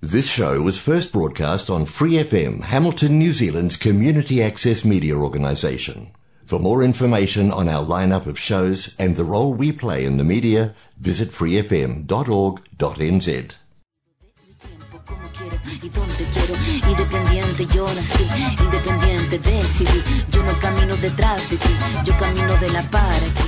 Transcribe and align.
This 0.00 0.30
show 0.30 0.62
was 0.62 0.78
first 0.78 1.12
broadcast 1.12 1.68
on 1.68 1.84
Free 1.84 2.12
FM, 2.12 2.62
Hamilton, 2.62 3.18
New 3.18 3.32
Zealand's 3.32 3.76
community 3.76 4.40
access 4.40 4.84
media 4.84 5.16
organisation. 5.16 6.12
For 6.44 6.60
more 6.60 6.84
information 6.84 7.50
on 7.50 7.68
our 7.68 7.84
lineup 7.84 8.26
of 8.26 8.38
shows 8.38 8.94
and 8.96 9.16
the 9.16 9.24
role 9.24 9.52
we 9.52 9.72
play 9.72 10.04
in 10.04 10.16
the 10.16 10.22
media, 10.22 10.76
visit 11.00 11.30
freefm.org.nz. 11.30 12.06
y 15.82 15.88
donde 15.88 16.24
quiero. 16.32 16.54
Independiente 16.88 17.66
yo 17.74 17.86
nací, 17.86 18.26
independiente 18.58 19.38
decidí. 19.38 20.02
Yo 20.30 20.42
no 20.44 20.58
camino 20.60 20.96
detrás 20.96 21.50
de 21.50 21.56
ti, 21.56 21.76
yo 22.04 22.16
camino 22.18 22.56
de 22.58 22.70
la 22.70 22.80
aquí. 22.80 23.47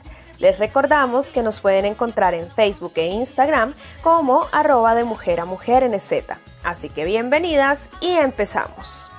Les 0.41 0.57
recordamos 0.57 1.31
que 1.31 1.43
nos 1.43 1.61
pueden 1.61 1.85
encontrar 1.85 2.33
en 2.33 2.49
Facebook 2.49 2.93
e 2.95 3.05
Instagram 3.05 3.75
como 4.01 4.47
arroba 4.51 4.95
de 4.95 5.03
mujer 5.03 5.39
a 5.39 5.45
mujer 5.45 5.87
NZ. 5.87 6.13
Así 6.63 6.89
que 6.89 7.05
bienvenidas 7.05 7.91
y 7.99 8.09
empezamos. 8.09 9.11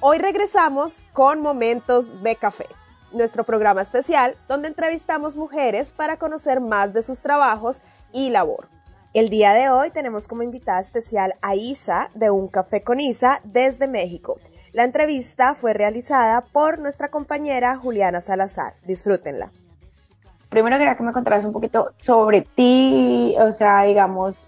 Hoy 0.00 0.18
regresamos 0.18 1.04
con 1.12 1.40
Momentos 1.40 2.20
de 2.24 2.34
Café, 2.34 2.66
nuestro 3.12 3.44
programa 3.44 3.80
especial 3.80 4.34
donde 4.48 4.66
entrevistamos 4.66 5.36
mujeres 5.36 5.92
para 5.92 6.16
conocer 6.16 6.60
más 6.60 6.92
de 6.92 7.02
sus 7.02 7.22
trabajos 7.22 7.80
y 8.12 8.30
labor. 8.30 8.68
El 9.14 9.28
día 9.28 9.52
de 9.52 9.70
hoy 9.70 9.92
tenemos 9.92 10.26
como 10.26 10.42
invitada 10.42 10.80
especial 10.80 11.36
a 11.42 11.54
Isa 11.54 12.10
de 12.14 12.30
Un 12.30 12.48
Café 12.48 12.82
con 12.82 12.98
Isa 12.98 13.40
desde 13.44 13.86
México. 13.86 14.40
La 14.72 14.84
entrevista 14.84 15.54
fue 15.54 15.74
realizada 15.74 16.40
por 16.40 16.78
nuestra 16.78 17.08
compañera 17.08 17.76
Juliana 17.76 18.22
Salazar. 18.22 18.72
Disfrútenla. 18.86 19.50
Primero 20.48 20.78
quería 20.78 20.96
que 20.96 21.02
me 21.02 21.12
contaras 21.12 21.44
un 21.44 21.52
poquito 21.52 21.92
sobre 21.98 22.42
ti, 22.42 23.34
o 23.38 23.52
sea, 23.52 23.82
digamos, 23.82 24.46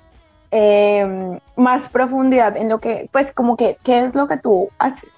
eh, 0.50 1.38
más 1.56 1.90
profundidad 1.90 2.56
en 2.56 2.70
lo 2.70 2.80
que, 2.80 3.08
pues 3.12 3.32
como 3.32 3.56
que, 3.56 3.76
¿qué 3.82 4.00
es 4.00 4.14
lo 4.14 4.26
que 4.26 4.38
tú 4.38 4.70
haces? 4.78 5.10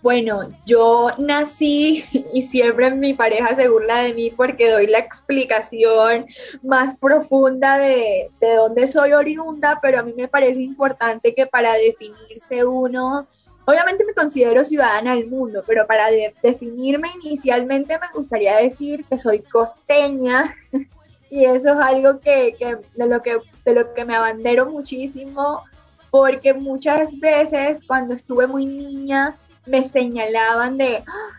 Bueno, 0.00 0.50
yo 0.64 1.10
nací 1.18 2.04
y 2.32 2.42
siempre 2.42 2.90
mi 2.90 3.12
pareja 3.12 3.54
se 3.54 3.68
burla 3.68 3.98
de 3.98 4.14
mí 4.14 4.30
porque 4.30 4.70
doy 4.70 4.86
la 4.86 4.98
explicación 4.98 6.26
más 6.62 6.96
profunda 6.98 7.76
de, 7.76 8.30
de 8.40 8.54
dónde 8.54 8.86
soy 8.88 9.12
oriunda, 9.12 9.78
pero 9.82 10.00
a 10.00 10.02
mí 10.02 10.14
me 10.16 10.28
parece 10.28 10.60
importante 10.60 11.34
que 11.34 11.46
para 11.46 11.72
definirse 11.74 12.64
uno, 12.64 13.26
obviamente 13.66 14.04
me 14.04 14.14
considero 14.14 14.64
ciudadana 14.64 15.14
del 15.14 15.26
mundo, 15.28 15.62
pero 15.66 15.86
para 15.86 16.10
de- 16.10 16.34
definirme 16.42 17.08
inicialmente 17.22 17.98
me 17.98 18.06
gustaría 18.14 18.56
decir 18.56 19.04
que 19.06 19.18
soy 19.18 19.40
costeña 19.40 20.54
y 21.30 21.44
eso 21.44 21.70
es 21.72 21.78
algo 21.78 22.20
que, 22.20 22.54
que 22.58 22.76
de 22.94 23.06
lo 23.08 23.22
que 23.22 23.38
de 23.64 23.74
lo 23.74 23.94
que 23.94 24.04
me 24.04 24.14
abandero 24.16 24.66
muchísimo 24.66 25.62
porque 26.10 26.54
muchas 26.54 27.18
veces 27.18 27.80
cuando 27.86 28.14
estuve 28.14 28.46
muy 28.46 28.66
niña 28.66 29.36
me 29.66 29.82
señalaban 29.82 30.76
de, 30.78 31.02
"Ah, 31.06 31.30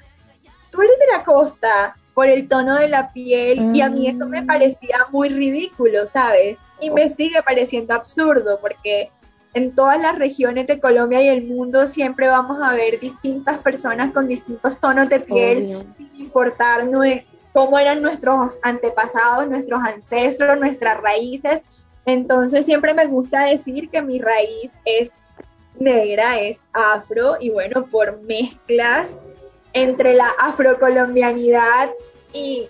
tú 0.71 0.81
eres 0.81 0.97
de 0.99 1.17
la 1.17 1.23
costa 1.23 1.95
por 2.13 2.27
el 2.27 2.47
tono 2.47 2.75
de 2.75 2.87
la 2.89 3.11
piel 3.13 3.75
y 3.75 3.81
a 3.81 3.89
mí 3.89 4.07
eso 4.07 4.25
me 4.25 4.41
Mm. 4.41 4.47
parecía 4.47 5.05
muy 5.11 5.29
ridículo, 5.29 6.07
¿sabes? 6.07 6.59
Y 6.81 6.89
me 6.89 7.09
sigue 7.09 7.41
pareciendo 7.43 7.93
absurdo 7.93 8.57
porque 8.61 9.11
en 9.55 9.73
todas 9.73 9.99
las 10.01 10.19
regiones 10.19 10.67
de 10.67 10.81
Colombia 10.81 11.21
y 11.21 11.29
el 11.29 11.45
mundo 11.47 11.87
siempre 11.87 12.27
vamos 12.27 12.61
a 12.61 12.73
ver 12.73 12.99
distintas 12.99 13.57
personas 13.59 14.11
con 14.11 14.27
distintos 14.27 14.77
tonos 14.81 15.07
de 15.07 15.21
piel, 15.21 15.63
Obvio. 15.63 15.85
sin 15.95 16.11
importar 16.17 16.81
cómo 17.53 17.79
eran 17.79 18.01
nuestros 18.01 18.59
antepasados, 18.63 19.47
nuestros 19.47 19.81
ancestros, 19.81 20.59
nuestras 20.59 20.99
raíces. 21.01 21.63
Entonces 22.05 22.65
siempre 22.65 22.93
me 22.93 23.07
gusta 23.07 23.45
decir 23.45 23.89
que 23.89 24.01
mi 24.01 24.19
raíz 24.19 24.77
es 24.83 25.15
negra, 25.79 26.37
es 26.41 26.65
afro, 26.73 27.37
y 27.39 27.49
bueno, 27.49 27.85
por 27.85 28.21
mezclas 28.23 29.17
entre 29.71 30.15
la 30.15 30.27
afrocolombianidad 30.37 31.91
y 32.33 32.67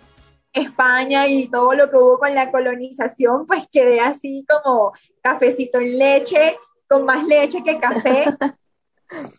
España 0.54 1.28
y 1.28 1.48
todo 1.50 1.74
lo 1.74 1.90
que 1.90 1.98
hubo 1.98 2.20
con 2.20 2.36
la 2.36 2.52
colonización, 2.52 3.48
pues 3.48 3.64
quedé 3.72 4.02
así 4.02 4.46
como 4.48 4.94
cafecito 5.22 5.80
en 5.80 5.98
leche, 5.98 6.58
con 6.88 7.06
más 7.06 7.26
leche 7.26 7.64
que 7.64 7.80
café. 7.80 8.26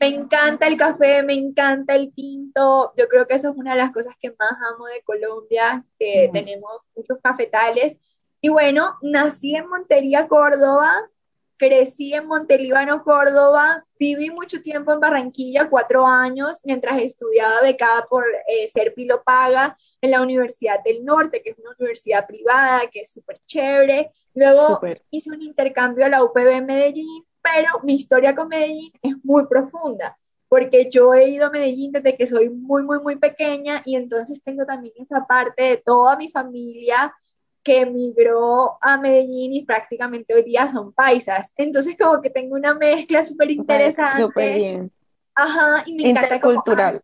Me 0.00 0.06
encanta 0.06 0.68
el 0.68 0.76
café, 0.76 1.24
me 1.24 1.34
encanta 1.34 1.96
el 1.96 2.14
tinto. 2.14 2.92
Yo 2.96 3.08
creo 3.08 3.26
que 3.26 3.34
eso 3.34 3.50
es 3.50 3.56
una 3.56 3.72
de 3.72 3.78
las 3.78 3.90
cosas 3.90 4.14
que 4.20 4.30
más 4.38 4.52
amo 4.72 4.86
de 4.86 5.02
Colombia, 5.02 5.84
que 5.98 6.30
tenemos 6.32 6.70
muchos 6.94 7.18
cafetales. 7.20 7.98
Y 8.40 8.48
bueno, 8.48 8.96
nací 9.02 9.56
en 9.56 9.68
Montería, 9.68 10.28
Córdoba, 10.28 11.10
crecí 11.56 12.14
en 12.14 12.26
Montelíbano, 12.26 13.02
Córdoba, 13.02 13.84
viví 13.98 14.30
mucho 14.30 14.62
tiempo 14.62 14.92
en 14.92 15.00
Barranquilla, 15.00 15.68
cuatro 15.68 16.06
años, 16.06 16.60
mientras 16.64 17.00
estudiaba 17.00 17.62
becada 17.62 18.06
por 18.08 18.24
eh, 18.46 18.68
ser 18.68 18.94
Paga 19.24 19.76
en 20.00 20.10
la 20.10 20.22
Universidad 20.22 20.82
del 20.84 21.04
Norte, 21.04 21.42
que 21.42 21.50
es 21.50 21.58
una 21.58 21.74
universidad 21.78 22.26
privada, 22.26 22.82
que 22.90 23.00
es 23.00 23.10
súper 23.10 23.40
chévere. 23.46 24.12
Luego 24.34 24.74
Súper. 24.74 25.02
hice 25.10 25.30
un 25.30 25.42
intercambio 25.42 26.04
a 26.04 26.10
la 26.10 26.22
UPB 26.22 26.48
en 26.48 26.66
Medellín, 26.66 27.24
pero 27.46 27.80
mi 27.84 27.94
historia 27.94 28.34
con 28.34 28.48
Medellín 28.48 28.92
es 29.02 29.14
muy 29.22 29.46
profunda, 29.46 30.18
porque 30.48 30.90
yo 30.90 31.14
he 31.14 31.30
ido 31.30 31.46
a 31.46 31.50
Medellín 31.50 31.92
desde 31.92 32.16
que 32.16 32.26
soy 32.26 32.48
muy, 32.48 32.82
muy, 32.82 33.00
muy 33.00 33.16
pequeña 33.16 33.82
y 33.84 33.94
entonces 33.94 34.40
tengo 34.42 34.66
también 34.66 34.94
esa 34.98 35.24
parte 35.26 35.62
de 35.62 35.76
toda 35.76 36.16
mi 36.16 36.28
familia 36.28 37.14
que 37.62 37.80
emigró 37.82 38.78
a 38.80 38.96
Medellín 38.98 39.52
y 39.52 39.64
prácticamente 39.64 40.34
hoy 40.34 40.42
día 40.42 40.70
son 40.70 40.92
paisas. 40.92 41.52
Entonces 41.56 41.96
como 41.98 42.20
que 42.20 42.30
tengo 42.30 42.56
una 42.56 42.74
mezcla 42.74 43.24
súper 43.24 43.50
interesante. 43.50 44.22
Súper 44.22 44.56
bien. 44.56 44.92
Ajá, 45.34 45.84
y 45.86 45.94
me 45.94 46.10
encanta 46.10 46.40
como, 46.40 46.54
Intercultural. 46.54 47.02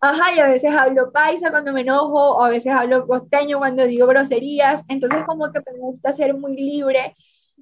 Ajá, 0.00 0.34
y 0.34 0.38
a 0.40 0.46
veces 0.46 0.74
hablo 0.74 1.12
paisa 1.12 1.50
cuando 1.50 1.72
me 1.72 1.82
enojo, 1.82 2.36
o 2.36 2.42
a 2.42 2.48
veces 2.48 2.72
hablo 2.72 3.06
costeño 3.06 3.58
cuando 3.58 3.86
digo 3.86 4.06
groserías, 4.06 4.82
entonces 4.88 5.22
como 5.26 5.52
que 5.52 5.60
me 5.72 5.78
gusta 5.78 6.14
ser 6.14 6.34
muy 6.34 6.56
libre. 6.56 7.14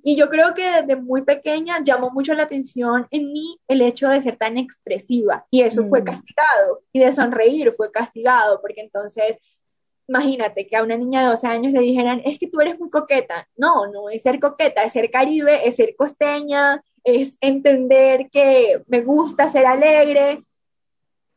Y 0.02 0.16
yo 0.16 0.28
creo 0.28 0.54
que 0.54 0.64
desde 0.82 0.96
muy 0.96 1.22
pequeña 1.22 1.82
llamó 1.82 2.10
mucho 2.10 2.34
la 2.34 2.44
atención 2.44 3.06
en 3.10 3.32
mí 3.32 3.58
el 3.68 3.82
hecho 3.82 4.08
de 4.08 4.22
ser 4.22 4.36
tan 4.36 4.58
expresiva, 4.58 5.46
y 5.50 5.62
eso 5.62 5.86
fue 5.88 6.02
Mm. 6.02 6.04
castigado, 6.04 6.82
y 6.92 7.00
de 7.00 7.12
sonreír 7.12 7.72
fue 7.76 7.90
castigado, 7.90 8.60
porque 8.60 8.80
entonces, 8.80 9.38
imagínate 10.06 10.66
que 10.66 10.76
a 10.76 10.82
una 10.82 10.96
niña 10.96 11.22
de 11.22 11.28
12 11.28 11.46
años 11.46 11.72
le 11.72 11.80
dijeran, 11.80 12.22
es 12.24 12.38
que 12.38 12.48
tú 12.48 12.60
eres 12.60 12.78
muy 12.78 12.90
coqueta. 12.90 13.48
No, 13.56 13.86
no 13.92 14.08
es 14.08 14.22
ser 14.22 14.40
coqueta, 14.40 14.84
es 14.84 14.92
ser 14.92 15.10
caribe, 15.10 15.68
es 15.68 15.76
ser 15.76 15.94
costeña, 15.96 16.82
es 17.04 17.36
entender 17.40 18.28
que 18.30 18.82
me 18.86 19.02
gusta 19.02 19.50
ser 19.50 19.66
alegre, 19.66 20.42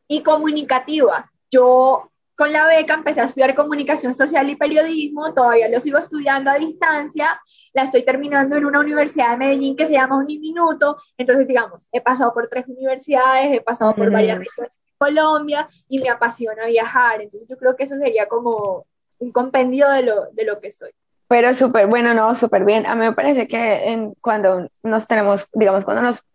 y 0.08 0.22
comunicativa. 0.22 1.30
Yo 1.50 2.10
con 2.36 2.52
la 2.52 2.66
beca 2.66 2.94
empecé 2.94 3.20
a 3.20 3.24
estudiar 3.24 3.54
comunicación 3.54 4.14
social 4.14 4.48
y 4.50 4.56
periodismo, 4.56 5.32
todavía 5.32 5.68
lo 5.68 5.80
sigo 5.80 5.98
estudiando 5.98 6.50
a 6.50 6.58
distancia, 6.58 7.40
la 7.72 7.84
estoy 7.84 8.04
terminando 8.04 8.56
en 8.56 8.64
una 8.64 8.80
universidad 8.80 9.30
de 9.30 9.36
Medellín 9.38 9.76
que 9.76 9.86
se 9.86 9.92
llama 9.92 10.18
Uniminuto, 10.18 10.96
entonces 11.16 11.46
digamos, 11.46 11.88
he 11.92 12.00
pasado 12.00 12.32
por 12.34 12.48
tres 12.48 12.66
universidades, 12.68 13.56
he 13.56 13.60
pasado 13.60 13.94
por 13.94 14.08
Mm. 14.08 14.12
varias 14.12 14.38
regiones 14.38 14.72
de 14.74 14.92
Colombia 14.98 15.68
y 15.88 16.00
me 16.00 16.08
apasiona 16.10 16.66
viajar, 16.66 17.20
entonces 17.20 17.48
yo 17.48 17.56
creo 17.56 17.74
que 17.76 17.84
eso 17.84 17.96
sería 17.96 18.28
como 18.28 18.86
un 19.18 19.32
compendio 19.32 19.88
de 19.88 20.02
lo, 20.02 20.26
de 20.32 20.44
lo 20.44 20.60
que 20.60 20.72
soy. 20.72 20.90
Pero 21.28 21.54
súper, 21.54 21.86
bueno, 21.86 22.12
no, 22.12 22.34
súper 22.34 22.64
bien. 22.64 22.84
A 22.84 22.94
mí 22.94 23.06
me 23.06 23.12
parece 23.12 23.48
que 23.48 23.88
en, 23.88 24.12
cuando 24.20 24.68
nos 24.82 25.06
tenemos, 25.06 25.48
digamos, 25.54 25.84
cuando 25.84 26.02
nos 26.02 26.26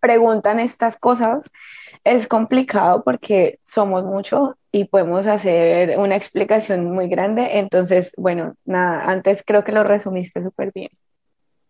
preguntan 0.00 0.58
estas 0.58 0.96
cosas, 0.98 1.50
es 2.04 2.26
complicado 2.26 3.02
porque 3.04 3.60
somos 3.64 4.04
mucho 4.04 4.56
y 4.72 4.84
podemos 4.84 5.26
hacer 5.26 5.98
una 5.98 6.16
explicación 6.16 6.90
muy 6.92 7.08
grande. 7.08 7.58
Entonces, 7.58 8.12
bueno, 8.16 8.54
nada, 8.64 9.10
antes 9.10 9.42
creo 9.46 9.64
que 9.64 9.72
lo 9.72 9.84
resumiste 9.84 10.42
súper 10.42 10.72
bien. 10.74 10.90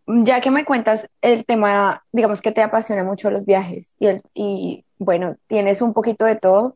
Ya 0.07 0.41
que 0.41 0.51
me 0.51 0.65
cuentas 0.65 1.07
el 1.21 1.45
tema, 1.45 2.03
digamos 2.11 2.41
que 2.41 2.51
te 2.51 2.61
apasiona 2.61 3.03
mucho 3.03 3.29
los 3.29 3.45
viajes 3.45 3.95
y, 3.99 4.07
el, 4.07 4.21
y 4.33 4.85
bueno, 4.97 5.37
tienes 5.47 5.81
un 5.81 5.93
poquito 5.93 6.25
de 6.25 6.35
todo, 6.35 6.75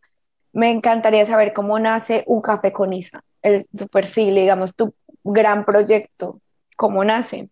me 0.54 0.72
encantaría 0.72 1.26
saber 1.26 1.54
cómo 1.54 1.78
nace 1.78 2.24
un 2.26 2.42
café 2.42 2.72
con 2.72 2.94
Isa, 2.94 3.24
el, 3.42 3.68
tu 3.68 3.88
perfil, 3.88 4.36
digamos, 4.36 4.76
tu 4.76 4.94
gran 5.24 5.66
proyecto, 5.66 6.40
cómo 6.78 7.04
nace. 7.04 7.50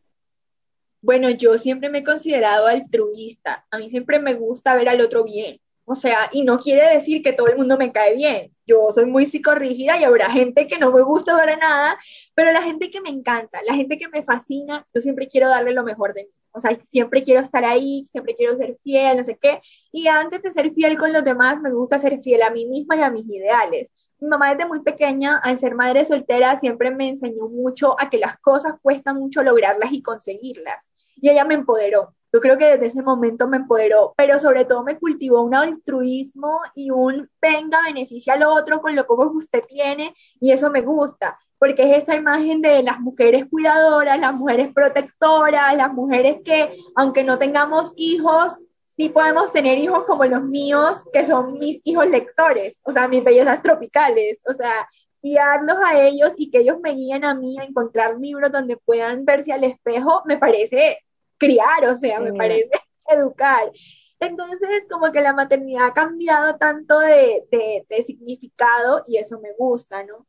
Bueno, 1.01 1.29
yo 1.29 1.57
siempre 1.57 1.89
me 1.89 1.99
he 1.99 2.03
considerado 2.03 2.67
altruista. 2.67 3.65
A 3.69 3.77
mí 3.77 3.89
siempre 3.89 4.17
me 4.19 4.33
gusta 4.33 4.75
ver 4.75 4.89
al 4.89 5.01
otro 5.01 5.23
bien. 5.23 5.59
O 5.85 5.95
sea, 5.95 6.29
y 6.31 6.43
no 6.43 6.57
quiere 6.59 6.89
decir 6.93 7.21
que 7.21 7.33
todo 7.33 7.47
el 7.47 7.57
mundo 7.57 7.77
me 7.77 7.91
cae 7.91 8.15
bien. 8.15 8.51
Yo 8.65 8.91
soy 8.91 9.05
muy 9.05 9.27
psicorrígida 9.27 9.97
y 9.99 10.03
habrá 10.03 10.31
gente 10.31 10.67
que 10.67 10.79
no 10.79 10.91
me 10.91 11.01
gusta 11.03 11.37
para 11.37 11.55
nada, 11.57 11.97
pero 12.33 12.51
la 12.51 12.63
gente 12.63 12.89
que 12.89 13.01
me 13.01 13.09
encanta, 13.09 13.61
la 13.63 13.75
gente 13.75 13.97
que 13.97 14.09
me 14.09 14.23
fascina, 14.23 14.87
yo 14.93 15.01
siempre 15.01 15.27
quiero 15.27 15.47
darle 15.47 15.73
lo 15.73 15.83
mejor 15.83 16.13
de 16.13 16.23
mí. 16.23 16.29
O 16.51 16.59
sea, 16.59 16.75
siempre 16.85 17.23
quiero 17.23 17.41
estar 17.41 17.65
ahí, 17.65 18.05
siempre 18.09 18.35
quiero 18.35 18.57
ser 18.57 18.77
fiel, 18.81 19.17
no 19.17 19.23
sé 19.23 19.37
qué. 19.39 19.61
Y 19.91 20.07
antes 20.07 20.41
de 20.41 20.51
ser 20.51 20.71
fiel 20.73 20.97
con 20.97 21.11
los 21.13 21.23
demás, 21.23 21.61
me 21.61 21.71
gusta 21.71 21.99
ser 21.99 22.21
fiel 22.21 22.41
a 22.41 22.49
mí 22.49 22.65
misma 22.65 22.95
y 22.95 23.01
a 23.01 23.11
mis 23.11 23.27
ideales. 23.29 23.91
Mi 24.19 24.29
mamá 24.29 24.51
desde 24.51 24.65
muy 24.65 24.81
pequeña, 24.81 25.37
al 25.37 25.59
ser 25.59 25.75
madre 25.75 26.05
soltera, 26.05 26.55
siempre 26.57 26.91
me 26.91 27.09
enseñó 27.09 27.49
mucho 27.49 27.99
a 27.99 28.09
que 28.09 28.17
las 28.17 28.39
cosas 28.39 28.75
cuestan 28.81 29.17
mucho 29.17 29.43
lograrlas 29.43 29.91
y 29.91 30.01
conseguirlas. 30.01 30.89
Y 31.17 31.29
ella 31.29 31.43
me 31.43 31.55
empoderó. 31.55 32.15
Yo 32.33 32.41
creo 32.41 32.57
que 32.57 32.71
desde 32.71 32.87
ese 32.87 33.01
momento 33.01 33.47
me 33.47 33.57
empoderó, 33.57 34.13
pero 34.17 34.39
sobre 34.39 34.65
todo 34.65 34.83
me 34.83 34.99
cultivó 34.99 35.41
un 35.41 35.55
altruismo 35.55 36.59
y 36.75 36.91
un 36.91 37.29
venga, 37.41 37.81
beneficia 37.85 38.33
al 38.33 38.43
otro 38.43 38.81
con 38.81 38.95
lo 38.95 39.07
poco 39.07 39.31
que 39.31 39.37
usted 39.37 39.63
tiene 39.65 40.13
y 40.39 40.51
eso 40.51 40.69
me 40.69 40.81
gusta, 40.81 41.39
porque 41.57 41.83
es 41.83 42.03
esa 42.03 42.15
imagen 42.15 42.61
de 42.61 42.83
las 42.83 42.99
mujeres 42.99 43.45
cuidadoras, 43.49 44.19
las 44.19 44.33
mujeres 44.33 44.73
protectoras, 44.73 45.75
las 45.77 45.93
mujeres 45.93 46.39
que 46.43 46.77
aunque 46.95 47.23
no 47.23 47.37
tengamos 47.37 47.93
hijos, 47.95 48.57
sí 48.83 49.09
podemos 49.09 49.51
tener 49.51 49.77
hijos 49.77 50.05
como 50.05 50.25
los 50.25 50.43
míos, 50.43 51.03
que 51.11 51.25
son 51.25 51.59
mis 51.59 51.81
hijos 51.83 52.07
lectores, 52.07 52.79
o 52.83 52.91
sea, 52.91 53.07
mis 53.07 53.23
bellezas 53.23 53.61
tropicales, 53.61 54.41
o 54.47 54.53
sea, 54.53 54.87
guiarlos 55.21 55.77
a 55.83 55.99
ellos 55.99 56.33
y 56.37 56.51
que 56.51 56.59
ellos 56.59 56.79
me 56.81 56.93
guíen 56.93 57.25
a 57.25 57.33
mí 57.33 57.57
a 57.59 57.63
encontrar 57.63 58.19
libros 58.19 58.51
donde 58.51 58.77
puedan 58.77 59.25
verse 59.25 59.51
al 59.51 59.63
espejo, 59.63 60.21
me 60.25 60.37
parece 60.37 60.99
criar, 61.37 61.85
o 61.85 61.97
sea, 61.97 62.19
me 62.19 62.33
parece 62.33 62.69
educar. 63.09 63.71
Entonces, 64.19 64.85
como 64.89 65.11
que 65.11 65.21
la 65.21 65.33
maternidad 65.33 65.87
ha 65.87 65.93
cambiado 65.93 66.57
tanto 66.57 66.99
de, 66.99 67.45
de, 67.51 68.03
significado 68.03 69.03
y 69.07 69.17
eso 69.17 69.39
me 69.39 69.53
gusta, 69.57 70.03
¿no? 70.03 70.25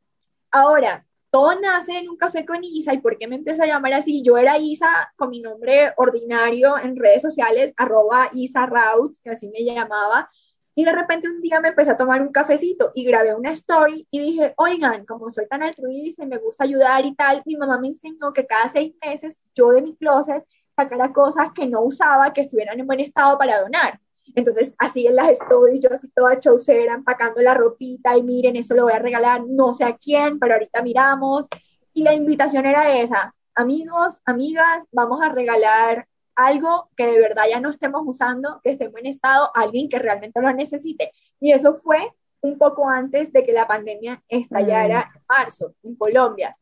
Ahora, 0.51 1.07
todo 1.31 1.59
nace 1.61 1.99
en 1.99 2.09
un 2.09 2.17
café 2.17 2.45
con 2.45 2.65
Isa 2.65 2.95
y 2.95 2.99
¿por 2.99 3.19
qué 3.19 3.29
me 3.29 3.37
empiezo 3.37 3.63
a 3.63 3.67
llamar 3.67 3.95
así? 3.95 4.23
Yo 4.23 4.39
era 4.39 4.59
Isa 4.59 5.13
con 5.17 5.31
mi 5.31 5.41
nombre 5.41 5.93
ordinario 5.97 6.79
en 6.79 6.97
redes 6.97 7.23
sociales, 7.23 7.73
arroba 7.77 8.29
Isa 8.33 8.67
Raut, 8.67 9.17
que 9.23 9.31
así 9.31 9.49
me 9.49 9.65
llamaba, 9.65 10.31
y 10.79 10.85
de 10.85 10.93
repente 10.93 11.29
un 11.31 11.41
día 11.41 11.59
me 11.61 11.69
empecé 11.69 11.93
a 11.93 11.97
tomar 11.97 12.21
un 12.21 12.31
cafecito 12.31 12.91
y 12.95 13.05
grabé 13.05 13.35
una 13.35 13.51
story 13.53 14.07
y 14.11 14.21
dije, 14.21 14.53
oigan, 14.59 15.07
como 15.07 15.31
soy 15.31 15.49
tan 15.49 15.63
altruista 15.63 16.23
y 16.23 16.27
me 16.27 16.37
gusta 16.37 16.65
ayudar 16.65 17.07
y 17.07 17.15
tal, 17.15 17.43
mi 17.47 17.57
mamá 17.57 17.81
me 17.81 17.89
enseñó 17.89 18.35
que 18.35 18.47
cada 18.47 18.69
seis 18.69 18.95
meses 19.03 19.43
yo 19.55 19.71
de 19.71 19.81
mi 19.81 19.97
closet 19.97 20.45
sacara 20.77 21.13
cosas 21.13 21.53
que 21.55 21.67
no 21.67 21.81
usaba, 21.81 22.33
que 22.33 22.43
estuvieran 22.43 22.79
en 22.79 22.87
buen 22.87 23.01
estado 23.01 23.39
para 23.39 23.61
donar. 23.63 23.99
Entonces, 24.35 24.75
así 24.79 25.07
en 25.07 25.17
las 25.17 25.31
stories, 25.31 25.81
yo 25.81 25.89
así 25.93 26.09
toda 26.15 26.39
chaucera, 26.39 26.95
empacando 26.95 27.41
la 27.41 27.55
ropita 27.55 28.17
y 28.17 28.23
miren, 28.23 28.57
eso 28.57 28.75
lo 28.75 28.83
voy 28.83 28.93
a 28.93 28.99
regalar, 28.99 29.43
no 29.47 29.75
sé 29.75 29.85
a 29.85 29.97
quién, 29.97 30.39
pero 30.39 30.55
ahorita 30.55 30.83
miramos. 30.83 31.47
Y 31.95 32.03
la 32.03 32.13
invitación 32.13 32.67
era 32.67 32.99
esa, 32.99 33.35
amigos, 33.55 34.17
amigas, 34.27 34.85
vamos 34.93 35.23
a 35.23 35.31
regalar 35.31 36.07
algo 36.35 36.91
que 36.95 37.07
de 37.07 37.19
verdad 37.19 37.45
ya 37.49 37.61
no 37.61 37.71
estemos 37.71 38.03
usando, 38.05 38.61
que 38.63 38.73
esté 38.73 38.85
en 38.85 38.93
buen 38.93 39.07
estado, 39.07 39.51
alguien 39.55 39.89
que 39.89 39.99
realmente 39.99 40.43
lo 40.43 40.53
necesite. 40.53 41.11
Y 41.41 41.53
eso 41.53 41.81
fue 41.83 42.13
un 42.43 42.59
poco 42.59 42.91
antes 42.91 43.33
de 43.33 43.45
que 43.47 43.53
la 43.53 43.67
pandemia 43.67 44.23
estallara 44.29 45.01
mm. 45.01 45.17
en 45.17 45.23
marzo 45.27 45.75
en 45.83 45.97
Colombia 45.97 46.53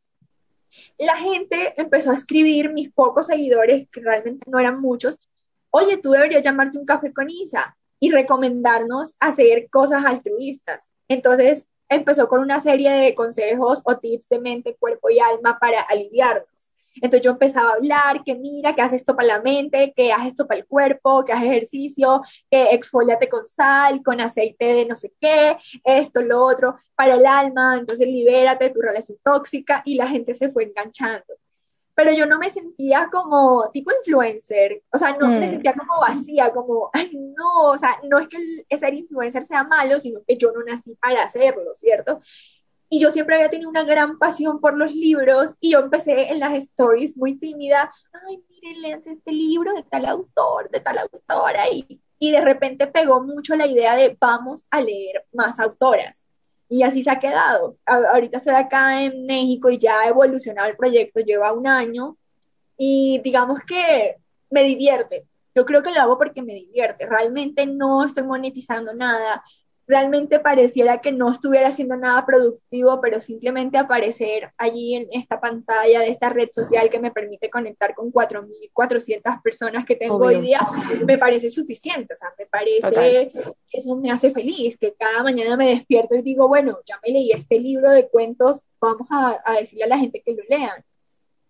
la 0.98 1.16
gente 1.16 1.74
empezó 1.76 2.10
a 2.10 2.16
escribir, 2.16 2.72
mis 2.72 2.92
pocos 2.92 3.26
seguidores, 3.26 3.88
que 3.90 4.00
realmente 4.00 4.50
no 4.50 4.58
eran 4.58 4.80
muchos, 4.80 5.18
oye, 5.70 5.96
tú 5.96 6.10
deberías 6.10 6.42
llamarte 6.42 6.78
un 6.78 6.86
café 6.86 7.12
con 7.12 7.30
Isa 7.30 7.76
y 7.98 8.10
recomendarnos 8.10 9.16
hacer 9.20 9.68
cosas 9.70 10.04
altruistas. 10.04 10.90
Entonces 11.08 11.68
empezó 11.88 12.28
con 12.28 12.40
una 12.40 12.60
serie 12.60 12.90
de 12.90 13.14
consejos 13.14 13.80
o 13.84 13.98
tips 13.98 14.28
de 14.28 14.38
mente, 14.38 14.76
cuerpo 14.76 15.10
y 15.10 15.18
alma 15.18 15.58
para 15.58 15.82
aliviarnos. 15.82 16.73
Entonces 16.96 17.22
yo 17.22 17.32
empezaba 17.32 17.70
a 17.70 17.74
hablar, 17.74 18.22
que 18.24 18.34
mira, 18.34 18.74
que 18.74 18.82
haces 18.82 19.00
esto 19.00 19.16
para 19.16 19.28
la 19.28 19.42
mente, 19.42 19.92
que 19.96 20.12
haces 20.12 20.28
esto 20.28 20.46
para 20.46 20.60
el 20.60 20.66
cuerpo, 20.66 21.24
que 21.24 21.32
haces 21.32 21.50
ejercicio, 21.50 22.22
que 22.50 22.70
exfoliate 22.70 23.28
con 23.28 23.46
sal, 23.46 24.02
con 24.02 24.20
aceite 24.20 24.64
de 24.64 24.86
no 24.86 24.94
sé 24.94 25.12
qué, 25.20 25.56
esto, 25.84 26.22
lo 26.22 26.44
otro, 26.44 26.76
para 26.94 27.14
el 27.14 27.26
alma, 27.26 27.76
entonces 27.78 28.06
libérate 28.06 28.64
de 28.64 28.70
tu 28.70 28.80
relación 28.80 29.18
tóxica 29.22 29.82
y 29.84 29.96
la 29.96 30.08
gente 30.08 30.34
se 30.34 30.50
fue 30.50 30.64
enganchando. 30.64 31.34
Pero 31.96 32.12
yo 32.12 32.26
no 32.26 32.38
me 32.38 32.50
sentía 32.50 33.08
como 33.10 33.70
tipo 33.72 33.92
influencer, 33.92 34.82
o 34.90 34.98
sea, 34.98 35.16
no 35.16 35.28
me 35.28 35.46
mm. 35.46 35.50
sentía 35.50 35.74
como 35.74 36.00
vacía, 36.00 36.50
como, 36.52 36.90
ay, 36.92 37.12
no, 37.36 37.70
o 37.70 37.78
sea, 37.78 38.00
no 38.10 38.18
es 38.18 38.26
que 38.26 38.36
el, 38.68 38.78
ser 38.78 38.94
influencer 38.94 39.44
sea 39.44 39.62
malo, 39.62 40.00
sino 40.00 40.20
que 40.26 40.36
yo 40.36 40.50
no 40.50 40.64
nací 40.64 40.96
para 40.96 41.22
hacerlo, 41.22 41.72
¿cierto? 41.76 42.18
Y 42.88 43.00
yo 43.00 43.10
siempre 43.10 43.36
había 43.36 43.50
tenido 43.50 43.70
una 43.70 43.84
gran 43.84 44.18
pasión 44.18 44.60
por 44.60 44.76
los 44.76 44.94
libros 44.94 45.54
y 45.60 45.72
yo 45.72 45.80
empecé 45.80 46.32
en 46.32 46.40
las 46.40 46.52
stories 46.54 47.16
muy 47.16 47.38
tímida, 47.38 47.92
ay, 48.28 48.42
miren, 48.48 48.82
léanse 48.82 49.12
este 49.12 49.32
libro 49.32 49.74
de 49.74 49.82
tal 49.82 50.06
autor, 50.06 50.70
de 50.70 50.80
tal 50.80 50.98
autora 50.98 51.68
y, 51.70 52.00
y 52.18 52.30
de 52.30 52.40
repente 52.40 52.86
pegó 52.86 53.20
mucho 53.20 53.56
la 53.56 53.66
idea 53.66 53.96
de 53.96 54.16
vamos 54.20 54.66
a 54.70 54.80
leer 54.80 55.26
más 55.32 55.58
autoras. 55.60 56.26
Y 56.68 56.82
así 56.82 57.02
se 57.02 57.10
ha 57.10 57.20
quedado. 57.20 57.76
ahorita 57.86 58.38
estoy 58.38 58.54
acá 58.54 59.02
en 59.02 59.26
México 59.26 59.70
y 59.70 59.78
ya 59.78 60.00
ha 60.00 60.08
evolucionado 60.08 60.68
el 60.68 60.76
proyecto, 60.76 61.20
lleva 61.20 61.52
un 61.52 61.66
año 61.66 62.16
y 62.76 63.20
digamos 63.22 63.60
que 63.64 64.16
me 64.50 64.64
divierte. 64.64 65.26
Yo 65.54 65.64
creo 65.64 65.82
que 65.82 65.92
lo 65.92 66.00
hago 66.00 66.18
porque 66.18 66.42
me 66.42 66.54
divierte. 66.54 67.06
Realmente 67.06 67.66
no 67.66 68.04
estoy 68.04 68.24
monetizando 68.24 68.92
nada 68.94 69.44
realmente 69.86 70.40
pareciera 70.40 71.00
que 71.00 71.12
no 71.12 71.30
estuviera 71.30 71.68
haciendo 71.68 71.96
nada 71.96 72.24
productivo, 72.24 73.00
pero 73.00 73.20
simplemente 73.20 73.76
aparecer 73.76 74.52
allí 74.56 74.94
en 74.94 75.08
esta 75.12 75.40
pantalla 75.40 76.00
de 76.00 76.08
esta 76.08 76.30
red 76.30 76.48
social 76.50 76.88
que 76.88 77.00
me 77.00 77.10
permite 77.10 77.50
conectar 77.50 77.94
con 77.94 78.12
4.400 78.12 79.42
personas 79.42 79.84
que 79.84 79.96
tengo 79.96 80.16
hoy 80.16 80.40
día, 80.40 80.60
me 81.04 81.18
parece 81.18 81.50
suficiente, 81.50 82.14
o 82.14 82.16
sea, 82.16 82.32
me 82.38 82.46
parece 82.46 83.30
que 83.70 83.78
eso 83.78 83.94
me 83.96 84.10
hace 84.10 84.30
feliz, 84.30 84.78
que 84.78 84.94
cada 84.94 85.22
mañana 85.22 85.56
me 85.56 85.68
despierto 85.68 86.14
y 86.14 86.22
digo, 86.22 86.48
bueno, 86.48 86.78
ya 86.86 86.98
me 87.04 87.12
leí 87.12 87.30
este 87.32 87.58
libro 87.58 87.90
de 87.90 88.08
cuentos, 88.08 88.62
vamos 88.80 89.06
a, 89.10 89.36
a 89.44 89.54
decirle 89.54 89.84
a 89.84 89.88
la 89.88 89.98
gente 89.98 90.22
que 90.24 90.34
lo 90.34 90.42
lean. 90.48 90.82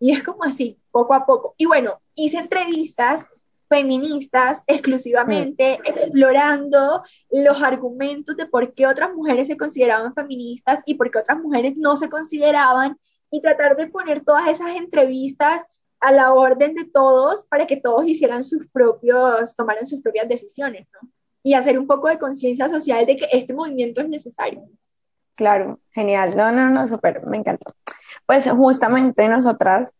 Y 0.00 0.10
es 0.10 0.22
como 0.22 0.44
así, 0.44 0.78
poco 0.90 1.14
a 1.14 1.24
poco. 1.24 1.54
Y 1.56 1.66
bueno, 1.66 2.00
hice 2.14 2.38
entrevistas 2.38 3.26
feministas 3.74 4.62
exclusivamente, 4.66 5.78
mm. 5.78 5.86
explorando 5.86 7.02
los 7.30 7.62
argumentos 7.62 8.36
de 8.36 8.46
por 8.46 8.72
qué 8.74 8.86
otras 8.86 9.12
mujeres 9.12 9.48
se 9.48 9.56
consideraban 9.56 10.14
feministas 10.14 10.82
y 10.86 10.94
por 10.94 11.10
qué 11.10 11.18
otras 11.18 11.38
mujeres 11.38 11.76
no 11.76 11.96
se 11.96 12.08
consideraban, 12.08 12.96
y 13.34 13.40
tratar 13.40 13.76
de 13.76 13.88
poner 13.88 14.24
todas 14.24 14.46
esas 14.46 14.76
entrevistas 14.76 15.64
a 15.98 16.12
la 16.12 16.32
orden 16.32 16.74
de 16.74 16.84
todos 16.84 17.44
para 17.46 17.66
que 17.66 17.76
todos 17.76 18.06
hicieran 18.06 18.44
sus 18.44 18.68
propios, 18.68 19.56
tomaran 19.56 19.88
sus 19.88 20.00
propias 20.02 20.28
decisiones, 20.28 20.86
¿no? 20.92 21.08
Y 21.42 21.54
hacer 21.54 21.76
un 21.76 21.88
poco 21.88 22.08
de 22.08 22.18
conciencia 22.18 22.68
social 22.68 23.04
de 23.06 23.16
que 23.16 23.26
este 23.32 23.52
movimiento 23.52 24.02
es 24.02 24.08
necesario. 24.08 24.62
Claro, 25.34 25.80
genial. 25.90 26.36
No, 26.36 26.52
no, 26.52 26.70
no, 26.70 26.86
súper, 26.86 27.26
me 27.26 27.38
encantó. 27.38 27.74
Pues 28.24 28.48
justamente 28.48 29.28
nosotras 29.28 29.92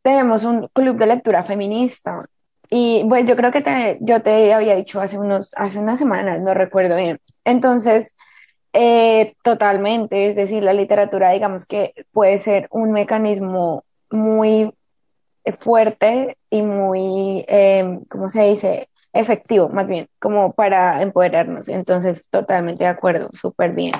tenemos 0.00 0.42
un 0.42 0.68
club 0.68 0.96
de 0.96 1.06
lectura 1.06 1.44
feminista 1.44 2.24
y 2.70 3.04
pues 3.08 3.26
yo 3.26 3.34
creo 3.36 3.50
que 3.50 3.62
te, 3.62 3.98
yo 4.00 4.22
te 4.22 4.52
había 4.54 4.76
dicho 4.76 5.00
hace 5.00 5.18
unos, 5.18 5.50
hace 5.56 5.78
unas 5.80 5.98
semanas, 5.98 6.40
no 6.40 6.54
recuerdo 6.54 6.96
bien. 6.96 7.20
Entonces, 7.44 8.14
eh, 8.72 9.34
totalmente, 9.42 10.30
es 10.30 10.36
decir, 10.36 10.62
la 10.62 10.72
literatura, 10.72 11.32
digamos 11.32 11.66
que 11.66 11.92
puede 12.12 12.38
ser 12.38 12.68
un 12.70 12.92
mecanismo 12.92 13.84
muy 14.10 14.72
fuerte 15.58 16.36
y 16.48 16.62
muy, 16.62 17.44
eh, 17.48 17.98
¿cómo 18.08 18.28
se 18.28 18.44
dice? 18.44 18.88
Efectivo, 19.12 19.68
más 19.68 19.88
bien, 19.88 20.08
como 20.20 20.52
para 20.52 21.02
empoderarnos. 21.02 21.66
Entonces, 21.66 22.28
totalmente 22.30 22.84
de 22.84 22.90
acuerdo, 22.90 23.30
súper 23.32 23.72
bien. 23.72 23.94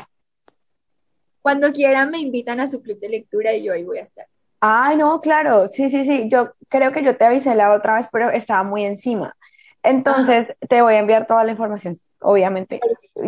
Cuando 1.42 1.72
quieran 1.72 2.10
me 2.10 2.20
invitan 2.20 2.60
a 2.60 2.68
su 2.68 2.80
club 2.82 3.00
de 3.00 3.08
lectura 3.08 3.52
y 3.54 3.64
yo 3.64 3.72
ahí 3.72 3.82
voy 3.82 3.98
a 3.98 4.02
estar. 4.02 4.26
Ay, 4.60 4.96
no, 4.96 5.20
claro, 5.20 5.66
sí, 5.66 5.90
sí, 5.90 6.04
sí, 6.04 6.28
yo 6.30 6.50
creo 6.68 6.92
que 6.92 7.02
yo 7.02 7.16
te 7.16 7.24
avisé 7.24 7.54
la 7.54 7.72
otra 7.72 7.94
vez, 7.94 8.08
pero 8.12 8.30
estaba 8.30 8.62
muy 8.62 8.84
encima. 8.84 9.34
Entonces, 9.82 10.54
te 10.68 10.82
voy 10.82 10.94
a 10.94 10.98
enviar 10.98 11.26
toda 11.26 11.44
la 11.44 11.52
información, 11.52 11.96
obviamente. 12.20 12.80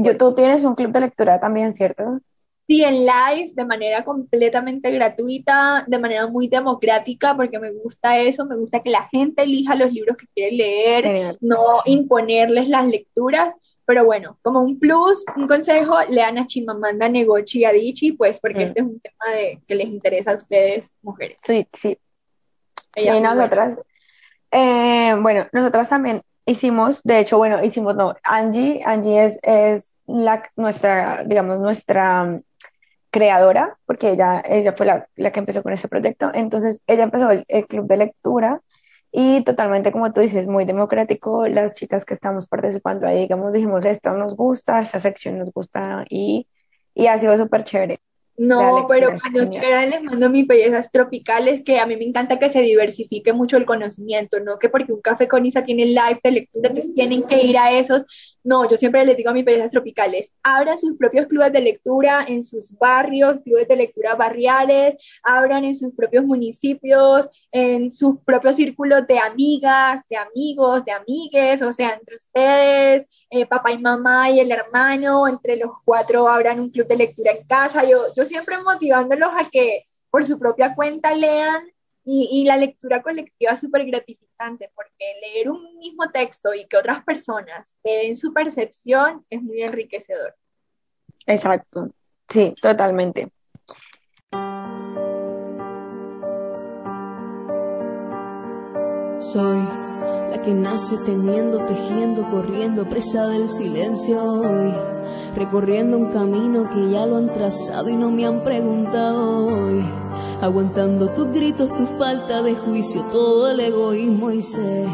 Yo, 0.03 0.17
tú 0.19 0.35
tienes 0.35 0.65
un 0.65 0.75
club 0.75 0.93
de 0.93 1.01
lectura 1.01 1.41
también, 1.41 1.75
¿cierto? 1.75 2.21
Sí, 2.69 2.85
en 2.85 3.01
live, 3.01 3.53
de 3.55 3.65
manera 3.65 4.05
completamente 4.05 4.91
gratuita, 4.91 5.85
de 5.89 5.99
manera 5.99 6.27
muy 6.29 6.49
democrática, 6.49 7.37
porque 7.37 7.59
me 7.59 7.73
gusta 7.73 8.19
eso, 8.19 8.47
me 8.47 8.57
gusta 8.57 8.81
que 8.81 8.91
la 8.91 9.09
gente 9.09 9.43
elija 9.43 9.75
los 9.75 9.93
libros 9.93 10.17
que 10.17 10.27
quiere 10.35 10.57
leer, 10.57 11.37
no 11.41 11.81
imponerles 11.87 12.69
las 12.69 12.87
lecturas, 12.87 13.55
pero 13.93 14.07
bueno, 14.07 14.39
como 14.41 14.63
un 14.63 14.79
plus, 14.79 15.23
un 15.37 15.47
consejo, 15.47 15.99
lean 16.09 16.39
a 16.39 16.47
Chimamanda 16.47 17.11
Ngozi 17.11 17.67
Adichie, 17.67 18.17
pues 18.17 18.41
porque 18.41 18.61
mm. 18.61 18.63
este 18.63 18.81
es 18.81 18.87
un 18.87 19.01
tema 19.01 19.37
de, 19.37 19.61
que 19.69 19.75
les 19.75 19.89
interesa 19.89 20.31
a 20.31 20.37
ustedes, 20.37 20.95
mujeres. 21.03 21.37
Sí, 21.45 21.69
sí. 21.75 21.99
sí, 22.97 23.21
nosotras, 23.21 23.79
Eh, 24.51 25.15
bueno, 25.21 25.47
nosotras 25.53 25.91
también 25.91 26.23
hicimos, 26.47 27.03
de 27.03 27.19
hecho, 27.19 27.37
bueno, 27.37 27.63
hicimos, 27.63 27.95
no, 27.95 28.15
Angie, 28.23 28.81
Angie 28.87 29.27
es, 29.27 29.39
es 29.43 29.95
la, 30.07 30.43
nuestra, 30.57 31.25
digamos, 31.25 31.59
nuestra 31.59 32.25
mm, 32.25 32.43
creadora, 33.11 33.77
porque 33.85 34.13
ella, 34.13 34.43
ella 34.49 34.73
fue 34.73 34.87
la, 34.87 35.07
la 35.17 35.33
que 35.33 35.41
empezó 35.41 35.63
con 35.63 35.75
este 35.75 35.89
proyecto. 35.89 36.31
Entonces, 36.33 36.81
ella 36.87 37.03
empezó 37.03 37.31
el, 37.31 37.45
el 37.47 37.67
club 37.67 37.87
de 37.89 37.99
lectura 37.99 38.63
y 39.13 39.45
totalmente, 39.45 39.93
como 39.93 40.11
tú 40.13 40.23
dices, 40.23 40.47
muy 40.47 40.65
democrático. 40.65 41.47
Las 41.47 41.75
chicas 41.75 42.07
que 42.07 42.15
estamos 42.15 42.47
participando 42.47 43.07
ahí, 43.07 43.21
digamos, 43.21 43.53
dijimos, 43.53 43.85
esto 43.85 44.13
nos 44.15 44.35
gusta, 44.35 44.81
esta 44.81 45.01
sección 45.01 45.39
nos 45.39 45.53
gusta 45.53 46.07
y, 46.09 46.49
y 46.95 47.07
ha 47.07 47.19
sido 47.19 47.37
súper 47.37 47.65
chévere. 47.65 48.01
No, 48.39 48.87
pero 48.89 49.19
cuando 49.21 49.51
quieran 49.51 49.91
les 49.91 50.03
mando 50.03 50.31
mis 50.31 50.47
bellezas 50.47 50.91
tropicales, 50.91 51.63
que 51.63 51.79
a 51.79 51.85
mí 51.85 51.97
me 51.97 52.05
encanta 52.05 52.39
que 52.39 52.49
se 52.49 52.63
diversifique 52.63 53.35
mucho 53.35 53.59
el 53.59 53.67
conocimiento, 53.67 54.41
no 54.41 54.59
que 54.59 54.71
porque 54.71 54.93
un 54.93 55.03
café 55.03 55.29
con 55.29 55.45
Isa 55.45 55.63
tiene 55.63 55.85
live 55.85 56.19
de 56.25 56.31
lectura, 56.31 56.71
entonces 56.71 56.95
tienen 56.95 57.25
que 57.25 57.43
ir 57.45 57.59
a 57.59 57.79
esos. 57.79 58.05
No, 58.45 58.69
yo 58.69 58.77
siempre 58.77 59.05
les 59.05 59.17
digo 59.17 59.31
a 59.31 59.33
mis 59.33 59.45
bellezas 59.45 59.71
tropicales, 59.71 60.33
abran 60.43 60.79
sus 60.79 60.97
propios 60.97 61.27
clubes 61.27 61.53
de 61.53 61.61
lectura 61.61 62.25
en 62.27 62.43
sus 62.43 62.77
barrios, 62.77 63.41
clubes 63.45 63.69
de 63.69 63.77
lectura 63.77 64.17
barriales, 64.17 64.95
abran 65.23 65.65
en 65.65 65.77
sus 65.77 65.95
propios 65.95 66.25
municipios, 66.25 67.29
en 67.53 67.91
sus 67.93 68.19
propios 68.25 68.57
círculos 68.57 69.07
de 69.07 69.19
amigas, 69.19 70.03
de 70.11 70.17
amigos, 70.17 70.85
de 70.85 70.93
amigues, 70.93 71.63
o 71.63 71.73
sea, 71.73 71.93
entre 71.93 72.17
ustedes, 72.17 73.07
eh, 73.31 73.47
papá 73.47 73.73
y 73.73 73.79
mamá 73.79 74.31
y 74.31 74.41
el 74.41 74.51
hermano, 74.51 75.29
entre 75.29 75.57
los 75.57 75.71
cuatro 75.85 76.29
abran 76.29 76.59
un 76.61 76.71
club 76.71 76.89
de 76.89 76.97
lectura 76.97 77.33
en 77.33 77.47
casa. 77.47 77.85
Yo, 77.85 78.07
yo 78.17 78.25
siempre 78.25 78.57
motivándolos 78.63 79.31
a 79.37 79.49
que 79.51 79.83
por 80.11 80.25
su 80.25 80.39
propia 80.39 80.75
cuenta 80.75 81.15
lean 81.15 81.63
y, 82.05 82.29
y 82.33 82.45
la 82.45 82.57
lectura 82.57 83.03
colectiva 83.03 83.53
es 83.53 83.61
súper 83.61 83.85
gratificante 83.87 84.71
porque 84.75 85.15
leer 85.21 85.51
un 85.51 85.77
mismo 85.79 86.11
texto 86.11 86.55
y 86.55 86.67
que 86.67 86.77
otras 86.77 87.05
personas 87.05 87.77
den 87.85 88.17
su 88.17 88.33
percepción 88.33 89.25
es 89.31 89.43
muy 89.43 89.63
enriquecedor. 89.63 90.35
Exacto, 91.27 91.91
sí, 92.29 92.55
totalmente. 92.61 93.31
Soy 99.21 99.82
la 100.33 100.41
que 100.41 100.55
nace 100.55 100.97
temiendo, 101.05 101.59
tejiendo, 101.67 102.27
corriendo, 102.31 102.89
presa 102.89 103.27
del 103.27 103.51
silencio 103.51 104.23
hoy, 104.23 104.73
recorriendo 105.37 105.99
un 105.99 106.07
camino 106.07 106.71
que 106.71 106.91
ya 106.91 107.05
lo 107.05 107.19
han 107.19 107.31
trazado 107.35 107.91
y 107.91 107.97
no 107.97 108.11
me 108.11 108.25
han 108.25 108.43
preguntado 108.43 109.47
hoy, 109.47 109.85
aguantando 110.41 111.11
tus 111.11 111.31
gritos, 111.33 111.69
tu 111.77 111.87
falta 111.99 112.41
de 112.41 112.55
juicio, 112.55 113.03
todo 113.13 113.51
el 113.51 113.61
egoísmo 113.61 114.31
y 114.31 114.41
sé 114.41 114.87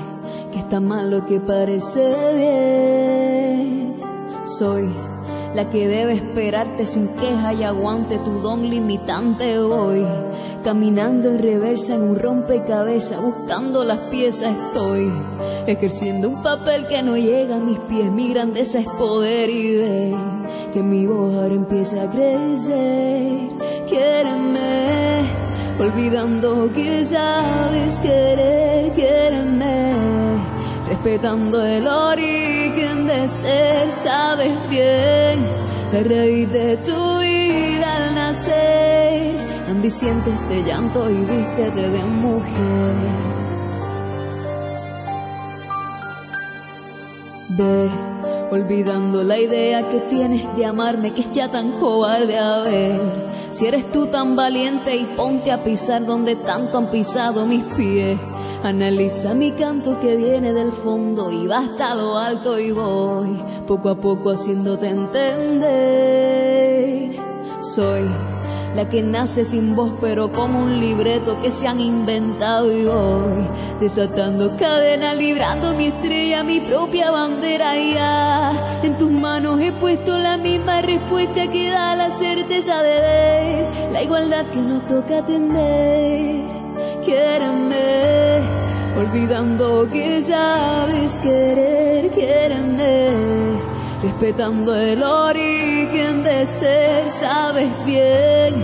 que 0.51 0.59
está 0.59 0.81
mal 0.81 1.09
lo 1.09 1.25
que 1.25 1.39
parece 1.39 2.35
bien. 2.35 3.97
Soy 4.45 4.89
la 5.59 5.71
que 5.71 5.89
debe 5.89 6.13
esperarte 6.13 6.87
sin 6.87 7.09
queja 7.17 7.53
y 7.53 7.65
aguante 7.65 8.19
tu 8.19 8.39
don 8.39 8.71
limitante 8.71 9.59
hoy. 9.59 10.07
Caminando 10.63 11.31
en 11.31 11.41
reversa 11.41 11.97
en 11.97 12.03
un 12.03 12.17
rompecabezas, 12.17 13.21
buscando 13.21 13.83
las 13.83 13.99
piezas 14.09 14.55
estoy, 14.57 15.13
ejerciendo 15.67 16.29
un 16.29 16.45
papel 16.45 16.87
que 16.87 17.03
no 17.03 17.17
llega 17.17 17.57
a 17.57 17.59
mis 17.59 17.81
pies, 17.81 18.09
mi 18.13 18.29
grandeza 18.29 18.79
es 18.79 18.87
poder 18.87 19.51
y 19.51 19.79
ver 19.79 20.15
que 20.73 20.81
mi 20.81 21.07
voz 21.07 21.51
empieza 21.51 22.03
a 22.05 22.11
crecer. 22.13 23.49
Quiéreme, 23.89 25.25
olvidando 25.81 26.71
que 26.73 27.05
sabes 27.05 27.99
querer, 27.99 28.93
quiéreme 28.93 29.88
respetando 30.89 31.65
el 31.65 31.87
origen 31.87 33.07
de 33.07 33.29
ser, 33.29 33.91
sabes 33.91 34.53
bien 34.69 35.47
la 35.93 36.03
raíz 36.03 36.51
de 36.51 36.77
tu 36.79 37.19
vida 37.19 37.97
al 37.97 38.15
nacer. 38.15 39.37
Andy 39.69 39.91
siente 39.91 40.31
este 40.31 40.63
llanto 40.63 41.11
y 41.11 41.15
vístete 41.15 41.91
de 41.91 42.05
mujer. 42.05 42.95
Ve, 47.51 47.91
olvidando 48.51 49.23
la 49.23 49.39
idea 49.39 49.89
que 49.89 50.01
tienes 50.01 50.57
de 50.57 50.65
amarme, 50.65 51.13
que 51.13 51.23
es 51.23 51.33
ya 51.33 51.51
tan 51.51 51.73
cobarde 51.73 52.39
a 52.39 52.61
ver. 52.61 53.01
Si 53.51 53.67
eres 53.67 53.91
tú 53.91 54.07
tan 54.07 54.37
valiente 54.37 54.95
y 54.97 55.05
ponte 55.17 55.51
a 55.51 55.63
pisar 55.63 56.05
donde 56.07 56.37
tanto 56.37 56.79
han 56.79 56.91
pisado 56.91 57.47
mis 57.47 57.65
pies. 57.65 58.19
Analiza 58.63 59.35
mi 59.35 59.53
canto 59.53 60.01
que 60.01 60.17
viene 60.17 60.53
del 60.53 60.73
fondo 60.73 61.31
y 61.31 61.47
va 61.47 61.59
hasta 61.59 61.95
lo 61.95 62.19
alto 62.19 62.59
y 62.59 62.73
voy 62.73 63.41
poco 63.69 63.89
a 63.91 63.95
poco 63.95 64.31
haciéndote 64.31 64.89
entender. 64.89 65.69
Soy 67.63 68.03
la 68.75 68.89
que 68.89 69.01
nace 69.01 69.45
sin 69.45 69.77
voz 69.77 69.93
pero 70.01 70.33
como 70.33 70.61
un 70.61 70.81
libreto 70.81 71.39
que 71.41 71.53
se 71.53 71.69
han 71.69 71.81
inventado 71.81 72.73
y 72.77 72.85
voy 72.85 73.49
desatando 73.81 74.57
cadena, 74.57 75.15
librando 75.15 75.73
mi 75.75 75.87
estrella, 75.87 76.43
mi 76.43 76.59
propia 76.61 77.13
bandera 77.13 77.77
ya. 77.77 78.81
En 78.83 78.99
tus 78.99 79.11
manos 79.11 79.61
he 79.61 79.71
puesto 79.71 80.19
la 80.19 80.37
misma 80.37 80.83
respuesta 80.83 81.49
que 81.49 81.71
da 81.71 81.95
la 81.95 82.11
certeza 82.11 82.83
de 82.83 83.01
ver 83.01 83.93
la 83.93 84.03
igualdad 84.03 84.47
que 84.47 84.59
nos 84.59 84.85
toca 84.89 85.19
atender 85.19 86.59
quiéreme, 87.09 88.38
olvidando 88.99 89.89
que 89.91 90.23
sabes 90.23 91.19
querer, 91.21 92.11
quiéreme, 92.11 93.11
respetando 94.03 94.75
el 94.75 95.03
origen 95.03 96.23
de 96.23 96.47
ser, 96.47 97.11
sabes 97.11 97.71
bien 97.87 98.55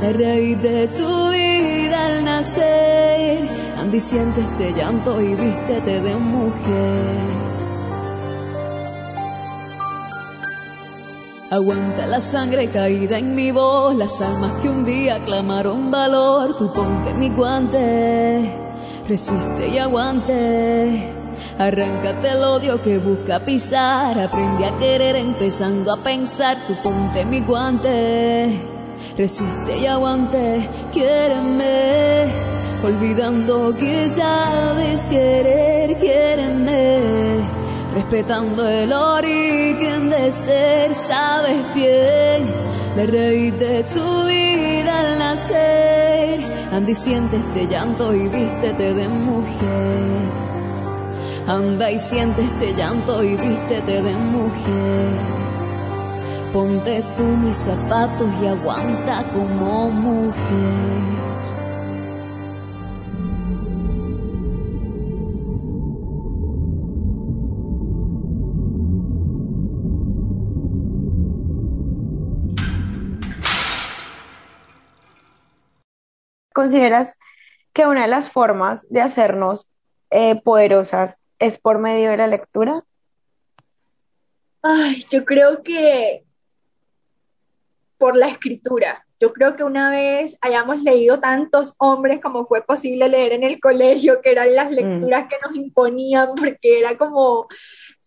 la 0.00 0.12
raíz 0.12 0.60
de 0.62 0.88
tu 0.88 1.30
vida 1.30 2.06
al 2.06 2.24
nacer. 2.24 3.48
Andy 3.78 4.00
siente 4.00 4.40
este 4.40 4.72
llanto 4.72 5.20
y 5.20 5.34
vístete 5.34 6.00
de 6.00 6.14
mujer. 6.16 7.42
Aguanta 11.50 12.06
la 12.06 12.18
sangre 12.18 12.70
caída 12.70 13.18
en 13.18 13.34
mi 13.34 13.50
voz, 13.50 13.94
las 13.94 14.22
almas 14.22 14.54
que 14.62 14.70
un 14.70 14.86
día 14.86 15.22
clamaron 15.26 15.90
valor. 15.90 16.56
Tú 16.56 16.72
ponte 16.72 17.12
mi 17.12 17.28
guante, 17.28 18.71
resiste 19.08 19.68
y 19.68 19.78
aguante. 19.78 21.12
Arráncate 21.58 22.30
el 22.30 22.44
odio 22.44 22.82
que 22.82 22.98
busca 22.98 23.44
pisar, 23.44 24.18
aprende 24.18 24.66
a 24.66 24.76
querer 24.78 25.16
empezando 25.16 25.92
a 25.92 25.96
pensar. 25.96 26.56
Tú 26.66 26.74
ponte 26.82 27.24
mi 27.24 27.40
guante, 27.40 28.60
resiste 29.16 29.78
y 29.78 29.86
aguante, 29.86 30.68
quiéreme. 30.92 32.26
Olvidando 32.84 33.76
que 33.76 34.10
sabes 34.10 35.06
querer, 35.06 35.96
quiéreme 35.98 37.62
respetando 37.94 38.66
el 38.66 38.92
origen 38.92 40.08
de 40.10 40.32
ser, 40.32 40.94
sabes 40.94 41.74
bien 41.74 42.50
la 42.96 43.06
raíz 43.06 43.58
de 43.58 43.84
tu 43.84 44.24
vida 44.24 45.00
al 45.00 45.18
nacer. 45.18 46.61
Andy 46.72 46.94
siente 46.94 47.36
este 47.36 47.66
llanto 47.66 48.14
y 48.14 48.28
vístete 48.28 48.94
de 48.94 49.06
mujer. 49.06 50.32
Anda 51.46 51.90
y 51.90 51.98
siente 51.98 52.42
este 52.42 52.72
llanto 52.72 53.22
y 53.22 53.36
vístete 53.36 54.00
de 54.00 54.14
mujer. 54.14 55.18
Ponte 56.50 57.04
tú 57.18 57.24
mis 57.24 57.56
zapatos 57.56 58.26
y 58.42 58.46
aguanta 58.46 59.22
como 59.34 59.90
mujer. 59.90 61.21
¿Consideras 76.62 77.18
que 77.72 77.88
una 77.88 78.02
de 78.02 78.06
las 78.06 78.30
formas 78.30 78.88
de 78.88 79.00
hacernos 79.00 79.66
eh, 80.10 80.40
poderosas 80.42 81.18
es 81.40 81.58
por 81.58 81.80
medio 81.80 82.12
de 82.12 82.18
la 82.18 82.28
lectura? 82.28 82.84
Ay, 84.62 85.04
yo 85.10 85.24
creo 85.24 85.64
que 85.64 86.22
por 87.98 88.16
la 88.16 88.28
escritura. 88.28 89.04
Yo 89.18 89.32
creo 89.32 89.56
que 89.56 89.64
una 89.64 89.90
vez 89.90 90.36
hayamos 90.40 90.80
leído 90.84 91.18
tantos 91.18 91.74
hombres 91.78 92.20
como 92.20 92.46
fue 92.46 92.62
posible 92.62 93.08
leer 93.08 93.32
en 93.32 93.42
el 93.42 93.58
colegio, 93.58 94.20
que 94.22 94.30
eran 94.30 94.54
las 94.54 94.70
lecturas 94.70 95.26
que 95.28 95.38
nos 95.44 95.56
imponían, 95.56 96.28
porque 96.36 96.78
era 96.78 96.96
como 96.96 97.48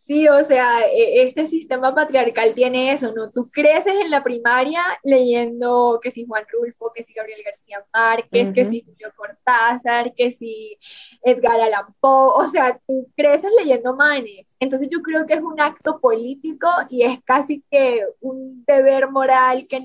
Sí, 0.06 0.28
o 0.28 0.44
sea, 0.44 0.82
e, 0.86 1.24
este 1.24 1.48
sistema 1.48 1.96
patriarcal 1.96 2.54
tiene 2.54 2.92
eso, 2.92 3.12
¿no? 3.12 3.32
Tú 3.32 3.50
creces 3.52 3.96
en 3.96 4.12
la 4.12 4.24
primaria 4.24 4.80
leyendo 5.04 6.00
que 6.00 6.12
si 6.12 6.28
Juan 6.28 6.46
Rulfo, 6.52 6.92
que 6.94 7.02
si 7.02 7.12
Gabriel 7.12 7.42
García 7.44 7.84
Márquez, 7.92 8.52
que 8.52 8.66
si 8.66 8.82
Julio 8.82 9.12
Cortázar, 9.16 10.14
que 10.14 10.32
si 10.32 10.78
Edgar 11.24 11.60
Allan 11.60 11.96
Poe, 12.00 12.46
o 12.46 12.48
sea, 12.50 12.80
tú 12.86 13.08
creces 13.18 13.52
leyendo 13.58 13.96
manes. 13.96 14.56
Entonces 14.60 14.90
yo 14.92 15.02
creo 15.02 15.26
que 15.26 15.34
es 15.34 15.42
un 15.42 15.60
acto 15.60 16.00
político 16.00 16.70
y 16.92 17.02
es 17.02 17.24
casi 17.24 17.64
que 17.72 18.06
un 18.20 18.64
deber 18.66 19.10
moral, 19.10 19.66
que 19.68 19.84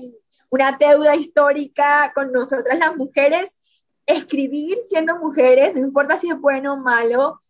una 0.51 0.77
deuda 0.79 1.15
histórica 1.15 2.11
con 2.13 2.31
nosotras 2.31 2.77
las 2.77 2.95
mujeres, 2.95 3.57
escribir 4.05 4.77
siendo 4.83 5.17
mujeres, 5.17 5.73
no 5.73 5.81
importa 5.81 6.17
si 6.17 6.29
es 6.29 6.39
bueno 6.39 6.73
o 6.75 6.77
malo, 6.77 7.41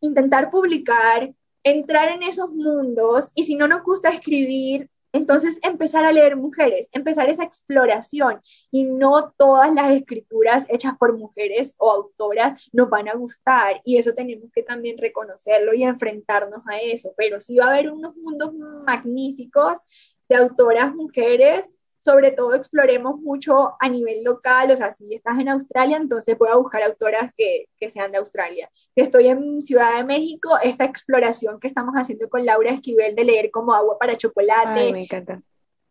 intentar 0.00 0.50
publicar 0.50 1.32
entrar 1.62 2.08
en 2.08 2.22
esos 2.22 2.50
mundos 2.52 3.30
y 3.34 3.44
si 3.44 3.56
no 3.56 3.68
nos 3.68 3.82
gusta 3.82 4.10
escribir, 4.10 4.90
entonces 5.12 5.58
empezar 5.62 6.04
a 6.04 6.12
leer 6.12 6.36
mujeres, 6.36 6.88
empezar 6.92 7.28
esa 7.28 7.42
exploración. 7.42 8.40
Y 8.70 8.84
no 8.84 9.32
todas 9.36 9.72
las 9.74 9.90
escrituras 9.90 10.66
hechas 10.68 10.96
por 10.98 11.18
mujeres 11.18 11.74
o 11.78 11.90
autoras 11.90 12.68
nos 12.72 12.88
van 12.88 13.08
a 13.08 13.14
gustar 13.14 13.80
y 13.84 13.98
eso 13.98 14.14
tenemos 14.14 14.50
que 14.52 14.62
también 14.62 14.98
reconocerlo 14.98 15.74
y 15.74 15.82
enfrentarnos 15.82 16.62
a 16.66 16.78
eso, 16.78 17.12
pero 17.16 17.40
sí 17.40 17.56
va 17.56 17.66
a 17.66 17.70
haber 17.70 17.90
unos 17.90 18.16
mundos 18.16 18.54
magníficos 18.54 19.80
de 20.28 20.36
autoras 20.36 20.94
mujeres 20.94 21.74
sobre 22.00 22.32
todo 22.32 22.54
exploremos 22.54 23.20
mucho 23.20 23.74
a 23.78 23.88
nivel 23.88 24.24
local, 24.24 24.70
o 24.70 24.76
sea, 24.76 24.90
si 24.90 25.14
estás 25.14 25.38
en 25.38 25.50
Australia, 25.50 25.98
entonces 25.98 26.36
voy 26.38 26.48
a 26.48 26.56
buscar 26.56 26.82
autoras 26.82 27.30
que, 27.36 27.66
que, 27.78 27.90
sean 27.90 28.10
de 28.10 28.16
Australia. 28.16 28.70
Si 28.94 29.02
estoy 29.02 29.28
en 29.28 29.60
Ciudad 29.60 29.98
de 29.98 30.04
México, 30.04 30.58
esta 30.62 30.86
exploración 30.86 31.60
que 31.60 31.66
estamos 31.66 31.94
haciendo 31.94 32.30
con 32.30 32.46
Laura 32.46 32.72
Esquivel 32.72 33.14
de 33.14 33.24
leer 33.24 33.50
como 33.50 33.74
agua 33.74 33.98
para 33.98 34.16
chocolate. 34.16 34.80
Ay, 34.80 34.92
me 34.92 35.02
encanta. 35.02 35.42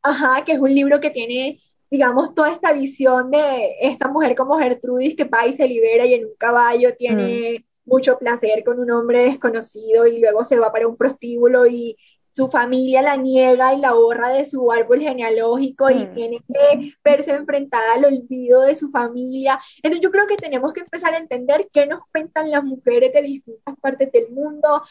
Ajá, 0.02 0.44
que 0.44 0.54
es 0.54 0.60
un 0.60 0.74
libro 0.74 1.00
que 1.00 1.12
tiene, 1.12 1.62
digamos, 1.92 2.34
toda 2.34 2.52
esta 2.52 2.74
visión 2.74 3.30
de 3.30 3.76
esta 3.80 4.08
mujer 4.08 4.36
como 4.36 4.58
Gertrudis 4.58 5.16
que 5.16 5.26
va 5.26 5.46
y 5.46 5.54
se 5.54 5.68
libera 5.68 6.08
y 6.08 6.16
en 6.16 6.26
un 6.26 6.36
caballo 6.38 6.96
tiene... 6.98 7.60
Mm. 7.60 7.70
mucho 7.90 8.20
placer 8.20 8.64
con 8.64 8.80
un 8.80 8.92
hombre 8.92 9.22
desconocido 9.22 10.06
y 10.06 10.20
luego 10.20 10.46
se 10.46 10.60
va 10.60 10.72
para 10.72 10.88
un 10.88 10.96
prostíbulo 10.96 11.66
y, 11.66 11.98
su 12.40 12.48
familia 12.48 13.02
la 13.02 13.18
niega 13.18 13.74
y 13.74 13.82
la 13.82 13.92
borra 13.92 14.30
de 14.30 14.46
su 14.46 14.72
árbol 14.72 15.02
genealógico 15.02 15.90
y 15.90 16.06
mm. 16.06 16.14
tiene 16.14 16.38
que 16.48 16.94
verse 17.04 17.32
enfrentada 17.32 17.96
al 17.96 18.06
olvido 18.06 18.62
de 18.62 18.78
su 18.78 18.90
familia. 18.92 19.60
Entonces 19.84 20.00
yo 20.02 20.10
creo 20.10 20.26
que 20.26 20.38
tenemos 20.38 20.72
que 20.72 20.80
empezar 20.80 21.14
a 21.14 21.18
entender 21.18 21.68
qué 21.74 21.86
nos 21.86 22.00
cuentan 22.14 22.50
las 22.50 22.64
mujeres 22.64 23.12
de 23.12 23.24
distintas 23.24 23.76
partes 23.82 24.10
del 24.14 24.32
mundo, 24.32 24.82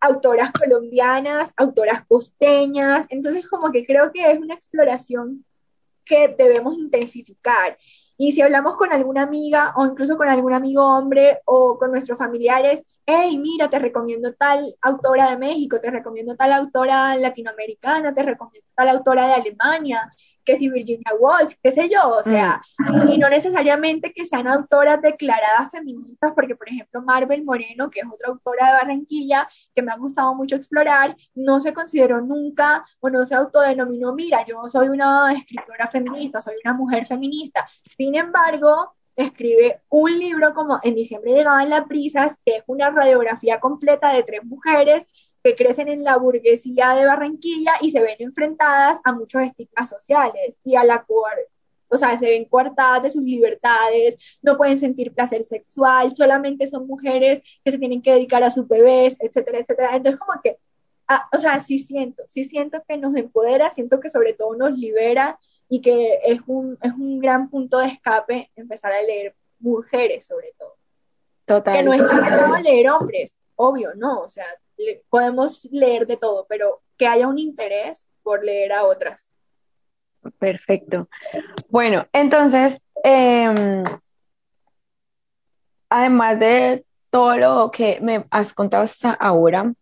autoras 0.00 0.52
colombianas, 0.52 1.54
autoras 1.56 2.04
costeñas. 2.06 3.06
Entonces 3.08 3.48
como 3.48 3.72
que 3.72 3.86
creo 3.86 4.12
que 4.12 4.30
es 4.30 4.38
una 4.38 4.52
exploración 4.52 5.46
que 6.04 6.28
debemos 6.28 6.76
intensificar. 6.76 7.78
Y 8.18 8.32
si 8.32 8.42
hablamos 8.42 8.76
con 8.76 8.92
alguna 8.92 9.22
amiga 9.22 9.72
o 9.78 9.86
incluso 9.86 10.18
con 10.18 10.28
algún 10.28 10.52
amigo 10.52 10.82
hombre 10.82 11.40
o 11.46 11.78
con 11.78 11.90
nuestros 11.90 12.18
familiares, 12.18 12.84
hey, 13.06 13.38
mira, 13.38 13.68
te 13.68 13.78
recomiendo 13.78 14.32
tal 14.34 14.76
autora 14.80 15.30
de 15.30 15.36
México, 15.36 15.80
te 15.80 15.90
recomiendo 15.90 16.36
tal 16.36 16.52
autora 16.52 17.16
latinoamericana, 17.16 18.14
te 18.14 18.22
recomiendo 18.22 18.68
tal 18.74 18.88
autora 18.88 19.26
de 19.26 19.34
Alemania, 19.34 20.10
que 20.44 20.56
si 20.56 20.68
Virginia 20.68 21.12
Woolf, 21.18 21.54
qué 21.62 21.72
sé 21.72 21.88
yo, 21.88 22.08
o 22.08 22.22
sea, 22.22 22.62
mm. 22.78 23.08
y 23.08 23.18
no 23.18 23.28
necesariamente 23.28 24.12
que 24.12 24.26
sean 24.26 24.46
autoras 24.48 25.00
declaradas 25.00 25.70
feministas, 25.70 26.32
porque 26.34 26.56
por 26.56 26.68
ejemplo 26.68 27.02
Marvel 27.02 27.44
Moreno, 27.44 27.90
que 27.90 28.00
es 28.00 28.06
otra 28.06 28.28
autora 28.28 28.66
de 28.66 28.72
Barranquilla, 28.72 29.48
que 29.74 29.82
me 29.82 29.92
ha 29.92 29.96
gustado 29.96 30.34
mucho 30.34 30.56
explorar, 30.56 31.16
no 31.34 31.60
se 31.60 31.72
consideró 31.72 32.20
nunca 32.20 32.84
o 33.00 33.10
no 33.10 33.24
se 33.26 33.34
autodenominó, 33.34 34.14
mira, 34.14 34.44
yo 34.46 34.68
soy 34.68 34.88
una 34.88 35.32
escritora 35.32 35.88
feminista, 35.88 36.40
soy 36.40 36.54
una 36.64 36.74
mujer 36.74 37.06
feminista. 37.06 37.68
Sin 37.82 38.14
embargo, 38.14 38.94
escribe 39.16 39.80
un 39.88 40.18
libro 40.18 40.54
como 40.54 40.80
En 40.82 40.94
diciembre 40.94 41.32
llegaban 41.32 41.70
las 41.70 41.86
prisas, 41.86 42.36
que 42.44 42.56
es 42.56 42.64
una 42.66 42.90
radiografía 42.90 43.60
completa 43.60 44.12
de 44.12 44.22
tres 44.22 44.44
mujeres 44.44 45.06
que 45.42 45.56
crecen 45.56 45.88
en 45.88 46.04
la 46.04 46.16
burguesía 46.16 46.94
de 46.94 47.06
Barranquilla 47.06 47.72
y 47.80 47.90
se 47.90 48.00
ven 48.00 48.16
enfrentadas 48.20 49.00
a 49.04 49.12
muchos 49.12 49.42
estigmas 49.42 49.88
sociales 49.88 50.56
y 50.64 50.76
a 50.76 50.84
la 50.84 51.04
o 51.92 51.98
sea, 51.98 52.18
se 52.18 52.24
ven 52.24 52.46
coartadas 52.46 53.02
de 53.02 53.10
sus 53.10 53.22
libertades, 53.22 54.16
no 54.40 54.56
pueden 54.56 54.78
sentir 54.78 55.12
placer 55.12 55.44
sexual, 55.44 56.14
solamente 56.14 56.66
son 56.66 56.86
mujeres 56.86 57.42
que 57.62 57.70
se 57.70 57.78
tienen 57.78 58.00
que 58.00 58.12
dedicar 58.12 58.42
a 58.42 58.50
sus 58.50 58.66
bebés, 58.66 59.18
etcétera, 59.20 59.58
etcétera. 59.58 59.96
Entonces, 59.96 60.18
como 60.18 60.40
que, 60.40 60.56
ah, 61.08 61.28
o 61.36 61.38
sea, 61.38 61.60
sí 61.60 61.78
siento, 61.78 62.22
sí 62.28 62.44
siento 62.44 62.82
que 62.88 62.96
nos 62.96 63.14
empodera, 63.14 63.68
siento 63.68 64.00
que 64.00 64.08
sobre 64.08 64.32
todo 64.32 64.56
nos 64.56 64.72
libera 64.78 65.38
y 65.72 65.80
que 65.80 66.20
es 66.22 66.38
un, 66.48 66.76
es 66.82 66.92
un 66.92 67.18
gran 67.18 67.48
punto 67.48 67.78
de 67.78 67.86
escape 67.86 68.50
empezar 68.56 68.92
a 68.92 69.00
leer 69.00 69.34
mujeres 69.58 70.26
sobre 70.26 70.52
todo. 70.58 70.76
Total. 71.46 71.74
Que 71.74 71.82
no 71.82 71.94
está 71.94 72.60
leer 72.60 72.90
hombres, 72.90 73.38
obvio, 73.56 73.94
no, 73.94 74.20
o 74.20 74.28
sea, 74.28 74.44
podemos 75.08 75.66
leer 75.72 76.06
de 76.06 76.18
todo, 76.18 76.44
pero 76.46 76.82
que 76.98 77.06
haya 77.06 77.26
un 77.26 77.38
interés 77.38 78.06
por 78.22 78.44
leer 78.44 78.74
a 78.74 78.84
otras. 78.84 79.32
Perfecto. 80.38 81.08
Bueno, 81.70 82.06
entonces, 82.12 82.84
em, 83.02 83.82
además 85.88 86.38
de 86.38 86.84
todo 87.08 87.38
lo 87.38 87.70
que 87.70 87.98
me 88.02 88.26
has 88.30 88.52
contado 88.52 88.84
hasta 88.84 89.12
ahora, 89.12 89.72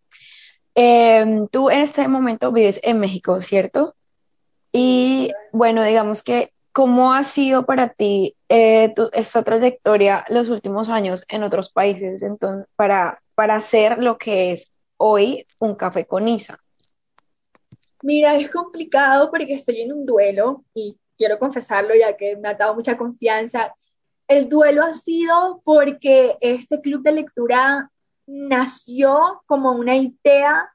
em, 0.73 1.49
tú 1.49 1.69
en 1.69 1.79
este 1.79 2.07
momento 2.07 2.53
vives 2.53 2.79
en 2.81 2.97
México, 3.01 3.41
¿cierto? 3.41 3.93
Y 4.71 5.31
bueno, 5.51 5.83
digamos 5.83 6.23
que, 6.23 6.53
¿cómo 6.71 7.13
ha 7.13 7.23
sido 7.23 7.65
para 7.65 7.89
ti 7.89 8.35
eh, 8.49 8.93
esta 9.13 9.43
trayectoria 9.43 10.25
los 10.29 10.49
últimos 10.49 10.89
años 10.89 11.25
en 11.27 11.43
otros 11.43 11.71
países 11.71 12.21
entonces, 12.21 12.67
para, 12.75 13.21
para 13.35 13.55
hacer 13.55 14.01
lo 14.01 14.17
que 14.17 14.53
es 14.53 14.71
hoy 14.97 15.45
un 15.59 15.75
café 15.75 16.05
con 16.05 16.27
Isa? 16.27 16.59
Mira, 18.03 18.35
es 18.35 18.49
complicado 18.49 19.29
porque 19.29 19.53
estoy 19.53 19.81
en 19.81 19.93
un 19.93 20.05
duelo 20.05 20.63
y 20.73 20.97
quiero 21.17 21.37
confesarlo 21.37 21.93
ya 21.93 22.17
que 22.17 22.35
me 22.37 22.49
ha 22.49 22.55
dado 22.55 22.73
mucha 22.73 22.97
confianza. 22.97 23.75
El 24.27 24.49
duelo 24.49 24.83
ha 24.83 24.93
sido 24.93 25.61
porque 25.63 26.37
este 26.39 26.81
club 26.81 27.03
de 27.03 27.11
lectura 27.11 27.91
nació 28.25 29.43
como 29.45 29.71
una 29.73 29.95
idea 29.97 30.71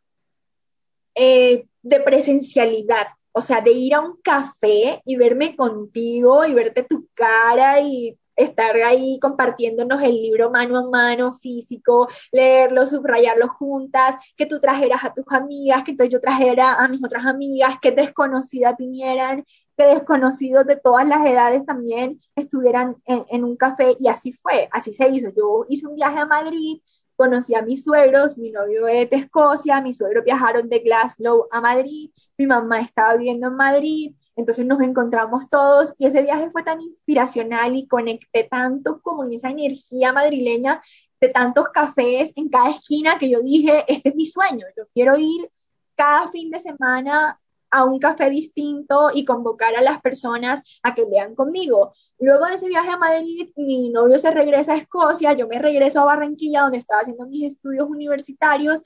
eh, 1.15 1.67
de 1.83 2.01
presencialidad 2.01 3.07
o 3.37 3.43
sea, 3.43 3.61
de 3.61 3.71
ir 3.73 3.95
a 3.95 4.01
un 4.01 4.17
café 4.23 5.03
y 5.05 5.17
verme 5.17 5.55
contigo 5.57 6.47
y 6.47 6.55
verte 6.55 6.85
tu 6.85 7.07
cara 7.13 7.81
y 7.83 8.19
estar 8.35 8.75
ahí 8.77 9.19
compartiéndonos 9.21 10.03
el 10.03 10.13
libro 10.13 10.51
mano 10.51 10.79
a 10.79 10.89
mano, 10.89 11.33
físico, 11.33 12.09
leerlo, 12.33 12.87
subrayarlo 12.87 13.49
juntas, 13.49 14.17
que 14.39 14.47
tú 14.47 14.59
trajeras 14.59 15.05
a 15.05 15.13
tus 15.13 15.27
amigas, 15.29 15.85
que 15.85 15.95
yo 16.09 16.19
trajera 16.19 16.83
a 16.83 16.89
mis 16.89 17.05
otras 17.05 17.27
amigas, 17.27 17.75
que 17.83 17.93
desconocidas 17.93 18.75
vinieran, 18.79 19.45
que 19.77 19.85
desconocidos 19.85 20.67
de 20.67 20.77
todas 20.77 21.07
las 21.07 21.27
edades 21.27 21.67
también 21.67 22.19
estuvieran 22.37 22.97
en, 23.05 23.27
en 23.29 23.45
un 23.45 23.57
café 23.59 23.97
y 23.99 24.09
así 24.09 24.33
fue, 24.33 24.67
así 24.73 24.95
se 24.95 25.11
hizo. 25.11 25.29
Yo 25.37 25.67
hice 25.69 25.87
un 25.87 25.95
viaje 25.97 26.21
a 26.21 26.25
Madrid, 26.25 26.79
conocí 27.17 27.55
a 27.55 27.63
mis 27.63 27.85
suegros, 27.85 28.39
mi 28.39 28.51
novio 28.51 28.87
es 28.87 29.11
de 29.11 29.17
Escocia, 29.17 29.81
mis 29.81 29.97
suegros 29.97 30.25
viajaron 30.25 30.69
de 30.69 30.81
Glasgow 30.81 31.47
a 31.51 31.61
Madrid, 31.61 32.11
mi 32.39 32.47
mamá 32.47 32.81
estaba 32.81 33.17
viviendo 33.17 33.49
en 33.49 33.57
Madrid, 33.57 34.15
entonces 34.37 34.67
nos 34.67 34.81
encontramos 34.81 35.49
todos 35.49 35.95
y 35.99 36.07
ese 36.07 36.23
viaje 36.23 36.51
fue 36.51 36.63
tan 36.63 36.81
inspiracional 36.81 37.75
y 37.75 37.87
conecté 37.87 38.45
tanto 38.45 39.01
como 39.01 39.25
en 39.25 39.33
esa 39.33 39.49
energía 39.49 40.13
madrileña 40.13 40.83
de 41.21 41.29
tantos 41.31 41.71
cafés 41.71 42.33
en 42.37 42.51
cada 42.51 42.71
esquina 42.71 43.19
que 43.19 43.31
yo 43.31 43.41
dije, 43.41 43.85
este 43.89 44.11
es 44.11 44.15
mi 44.15 44.27
sueño, 44.27 44.67
yo 44.77 44.85
quiero 44.93 45.17
ir 45.17 45.51
cada 45.95 46.31
fin 46.31 46.51
de 46.51 46.61
semana 46.61 47.41
a 47.71 47.85
un 47.85 47.99
café 47.99 48.31
distinto 48.31 49.11
y 49.13 49.25
convocar 49.25 49.75
a 49.77 49.83
las 49.83 50.01
personas 50.01 50.63
a 50.83 50.95
que 50.95 51.05
vean 51.05 51.35
conmigo. 51.35 51.93
Luego 52.19 52.47
de 52.47 52.55
ese 52.55 52.69
viaje 52.69 52.91
a 52.91 52.97
Madrid, 52.97 53.51
mi 53.57 53.91
novio 53.91 54.19
se 54.19 54.31
regresa 54.31 54.73
a 54.73 54.77
Escocia, 54.77 55.35
yo 55.35 55.49
me 55.49 55.59
regreso 55.59 56.01
a 56.01 56.07
Barranquilla, 56.07 56.63
donde 56.63 56.79
estaba 56.79 57.03
haciendo 57.03 57.27
mis 57.27 57.53
estudios 57.53 57.89
universitarios, 57.89 58.83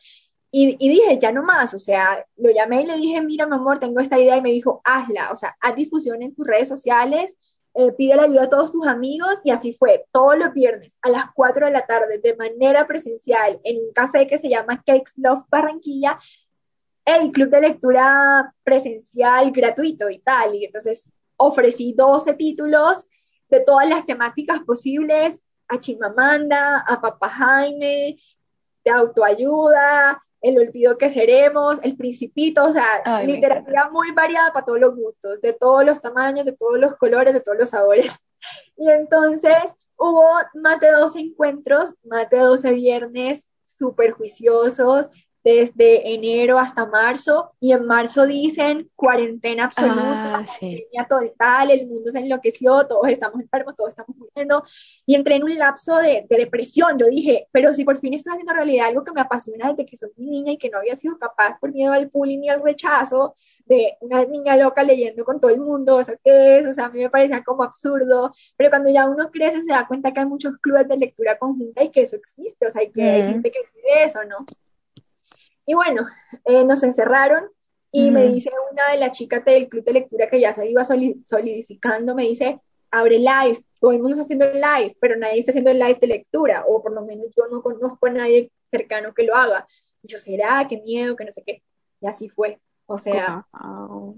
y, 0.53 0.77
dije, 0.77 1.17
ya 1.21 1.31
no 1.31 1.45
más, 1.45 1.75
o 1.75 1.79
sea, 1.79 2.27
lo 2.37 2.51
llamé 2.51 2.83
y 2.83 2.87
le 2.87 2.97
dije, 2.97 3.23
mira, 3.23 3.47
mi 3.47 3.55
amor, 3.55 3.79
tengo 3.79 4.01
esta 4.01 4.19
idea, 4.19 4.37
y 4.37 4.43
me 4.43 4.51
dijo, 4.51 4.81
hazla, 4.85 5.31
o 5.33 5.37
sea, 5.37 5.57
haz 5.61 5.77
difusión 5.77 6.23
en 6.23 6.35
tus 6.35 6.45
redes 6.45 6.69
sociales, 6.69 7.37
eh, 7.75 7.93
pide 7.93 8.17
la 8.17 8.25
ayuda 8.25 8.45
a 8.45 8.49
todos 8.51 8.73
tus 8.73 8.85
amigos, 8.89 9.41
y 9.45 9.53
así 9.53 9.75
fue, 9.79 10.07
todos 10.11 10.37
los 10.37 10.53
viernes 10.53 10.99
a 11.03 11.09
las 11.11 11.27
4 11.35 11.67
de 11.67 11.73
la 11.73 11.87
tarde, 11.87 12.19
de 12.19 12.35
manera 12.35 12.89
presencial, 12.89 13.61
en 13.63 13.77
un 13.77 13.93
café 13.93 14.27
que 14.27 14.39
se 14.39 14.49
llama 14.49 14.83
Cakes 14.85 15.13
Love 15.15 15.45
Barranquilla, 15.49 16.19
el 17.17 17.33
club 17.33 17.51
de 17.51 17.61
lectura 17.61 18.55
presencial 18.63 19.51
gratuito 19.51 20.09
y 20.11 20.19
tal, 20.19 20.55
y 20.55 20.65
entonces 20.65 21.11
ofrecí 21.37 21.95
12 21.97 22.35
títulos 22.35 23.09
de 23.49 23.61
todas 23.61 23.89
las 23.89 24.07
temáticas 24.07 24.61
posibles, 24.61 25.41
a 25.69 25.79
Chimamanda, 25.79 26.85
a 26.87 27.01
Papá 27.01 27.29
Jaime, 27.29 28.19
de 28.85 28.91
autoayuda, 28.91 30.21
El 30.41 30.59
olvido 30.59 30.99
que 30.99 31.11
seremos, 31.11 31.79
El 31.83 31.97
Principito, 31.97 32.65
o 32.65 32.73
sea, 32.73 33.23
literatura 33.23 33.91
muy 33.91 34.11
variada 34.13 34.53
para 34.53 34.65
todos 34.65 34.81
los 34.81 34.97
gustos, 34.97 35.41
de 35.41 35.53
todos 35.53 35.85
los 35.85 36.01
tamaños, 36.01 36.45
de 36.45 36.53
todos 36.53 36.79
los 36.79 36.97
colores, 36.97 37.35
de 37.35 37.41
todos 37.41 37.59
los 37.59 37.71
sabores. 37.71 38.13
Y 38.77 38.91
entonces 38.91 39.75
hubo 39.97 40.27
más 40.55 40.81
de 40.81 40.91
12 40.93 41.21
encuentros, 41.21 41.95
más 42.05 42.29
de 42.31 42.39
12 42.39 42.73
viernes 42.73 43.47
súper 43.65 44.13
juiciosos, 44.13 45.11
desde 45.43 46.15
enero 46.15 46.59
hasta 46.59 46.85
marzo 46.87 47.53
y 47.61 47.73
en 47.73 47.87
marzo 47.87 48.27
dicen 48.27 48.91
cuarentena 48.95 49.65
absoluta, 49.65 50.41
ah, 50.41 51.07
total, 51.09 51.71
el 51.71 51.87
mundo 51.87 52.11
se 52.11 52.19
enloqueció, 52.19 52.87
todos 52.87 53.09
estamos 53.09 53.41
enfermos, 53.41 53.75
todos 53.75 53.91
estamos 53.91 54.17
muriendo 54.17 54.63
y 55.07 55.15
entré 55.15 55.37
en 55.37 55.45
un 55.45 55.59
lapso 55.59 55.97
de, 55.97 56.27
depresión. 56.29 56.99
Yo 56.99 57.07
dije, 57.07 57.49
pero 57.53 57.73
si 57.73 57.85
por 57.85 57.99
fin 57.99 58.15
estoy 58.15 58.33
haciendo 58.33 58.53
realidad 58.53 58.89
algo 58.89 59.05
que 59.05 59.13
me 59.13 59.21
apasiona 59.23 59.71
desde 59.71 59.87
que 59.87 59.97
soy 59.97 60.11
niña 60.17 60.53
y 60.53 60.59
que 60.59 60.69
no 60.69 60.79
había 60.79 60.95
sido 60.95 61.19
capaz 61.19 61.59
por 61.59 61.73
miedo 61.73 61.93
al 61.93 62.09
bullying 62.09 62.45
y 62.45 62.49
al 62.51 62.63
rechazo 62.63 63.35
de 63.65 63.97
una 64.01 64.25
niña 64.25 64.57
loca 64.57 64.83
leyendo 64.83 65.25
con 65.25 65.41
todo 65.41 65.51
el 65.51 65.61
mundo, 65.61 66.01
¿eso 66.01 66.13
qué 66.23 66.59
es? 66.59 66.67
O 66.67 66.75
sea, 66.75 66.87
a 66.87 66.91
mí 66.91 67.01
me 67.01 67.11
parecía 67.11 67.43
como 67.43 67.63
absurdo, 67.63 68.35
pero 68.57 68.71
cuando 68.71 68.91
ya 68.91 69.09
uno 69.09 69.31
crece 69.31 69.63
se 69.63 69.73
da 69.73 69.87
cuenta 69.87 70.13
que 70.13 70.21
hay 70.21 70.27
muchos 70.27 70.57
clubes 70.61 70.87
de 70.87 70.97
lectura 70.97 71.39
conjunta 71.39 71.83
y 71.83 71.91
que 71.91 72.03
eso 72.03 72.17
existe, 72.17 72.67
o 72.67 72.71
sea, 72.71 72.83
y 72.83 72.91
que 72.91 73.03
hay 73.03 73.23
gente 73.23 73.51
que 73.51 73.61
vive 73.75 74.05
eso, 74.05 74.21
¿no? 74.25 74.45
Y 75.71 75.75
bueno, 75.75 76.05
eh, 76.47 76.65
nos 76.65 76.83
encerraron 76.83 77.45
y 77.93 78.11
me 78.11 78.27
dice 78.27 78.51
una 78.73 78.91
de 78.91 78.99
las 78.99 79.13
chicas 79.13 79.45
del 79.45 79.69
club 79.69 79.85
de 79.85 79.93
lectura 79.93 80.29
que 80.29 80.41
ya 80.41 80.53
se 80.53 80.69
iba 80.69 80.85
solidificando, 80.85 82.17
me 82.17 82.25
dice, 82.25 82.59
abre 82.91 83.21
live, 83.21 83.65
todo 83.79 83.93
el 83.93 83.99
mundo 83.99 84.21
está 84.21 84.23
haciendo 84.23 84.47
live, 84.47 84.97
pero 85.01 85.17
nadie 85.17 85.39
está 85.39 85.53
haciendo 85.53 85.73
live 85.73 85.99
de 86.01 86.09
lectura, 86.09 86.65
o 86.67 86.83
por 86.83 86.93
lo 86.93 87.03
menos 87.03 87.27
yo 87.37 87.45
no 87.49 87.63
conozco 87.63 88.05
a 88.09 88.11
nadie 88.11 88.51
cercano 88.69 89.15
que 89.15 89.23
lo 89.23 89.37
haga. 89.37 89.65
Y 90.03 90.09
yo, 90.09 90.19
¿será? 90.19 90.67
Qué 90.69 90.81
miedo, 90.81 91.15
que 91.15 91.25
no 91.25 91.31
sé 91.31 91.45
qué. 91.47 91.63
Y 92.01 92.09
así 92.09 92.29
fue. 92.29 92.59
O 92.87 92.99
sea, 92.99 93.47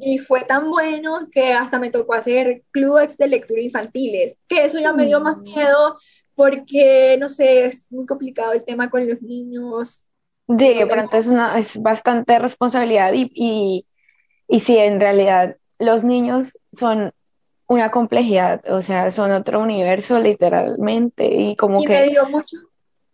y 0.00 0.16
fue 0.20 0.44
tan 0.44 0.70
bueno 0.70 1.28
que 1.30 1.52
hasta 1.52 1.78
me 1.78 1.90
tocó 1.90 2.14
hacer 2.14 2.62
clubes 2.70 3.18
de 3.18 3.28
lectura 3.28 3.60
infantiles, 3.60 4.38
que 4.48 4.64
eso 4.64 4.78
ya 4.78 4.94
me 4.94 5.04
dio 5.04 5.20
más 5.20 5.36
mm. 5.36 5.42
miedo 5.42 5.98
porque, 6.34 7.18
no 7.20 7.28
sé, 7.28 7.66
es 7.66 7.92
muy 7.92 8.06
complicado 8.06 8.54
el 8.54 8.64
tema 8.64 8.88
con 8.88 9.06
los 9.06 9.20
niños, 9.20 10.06
de 10.46 10.86
pronto 10.86 11.16
es, 11.16 11.26
una, 11.26 11.58
es 11.58 11.80
bastante 11.80 12.38
responsabilidad 12.38 13.12
y, 13.12 13.30
y, 13.34 13.86
y 14.48 14.60
sí, 14.60 14.76
en 14.76 15.00
realidad 15.00 15.56
los 15.78 16.04
niños 16.04 16.52
son 16.72 17.12
una 17.66 17.90
complejidad, 17.90 18.62
o 18.70 18.82
sea, 18.82 19.10
son 19.10 19.32
otro 19.32 19.60
universo 19.60 20.20
literalmente 20.20 21.26
y 21.26 21.56
como 21.56 21.82
que... 21.82 21.88
Me 21.88 22.08
dio 22.08 22.28
mucho, 22.28 22.56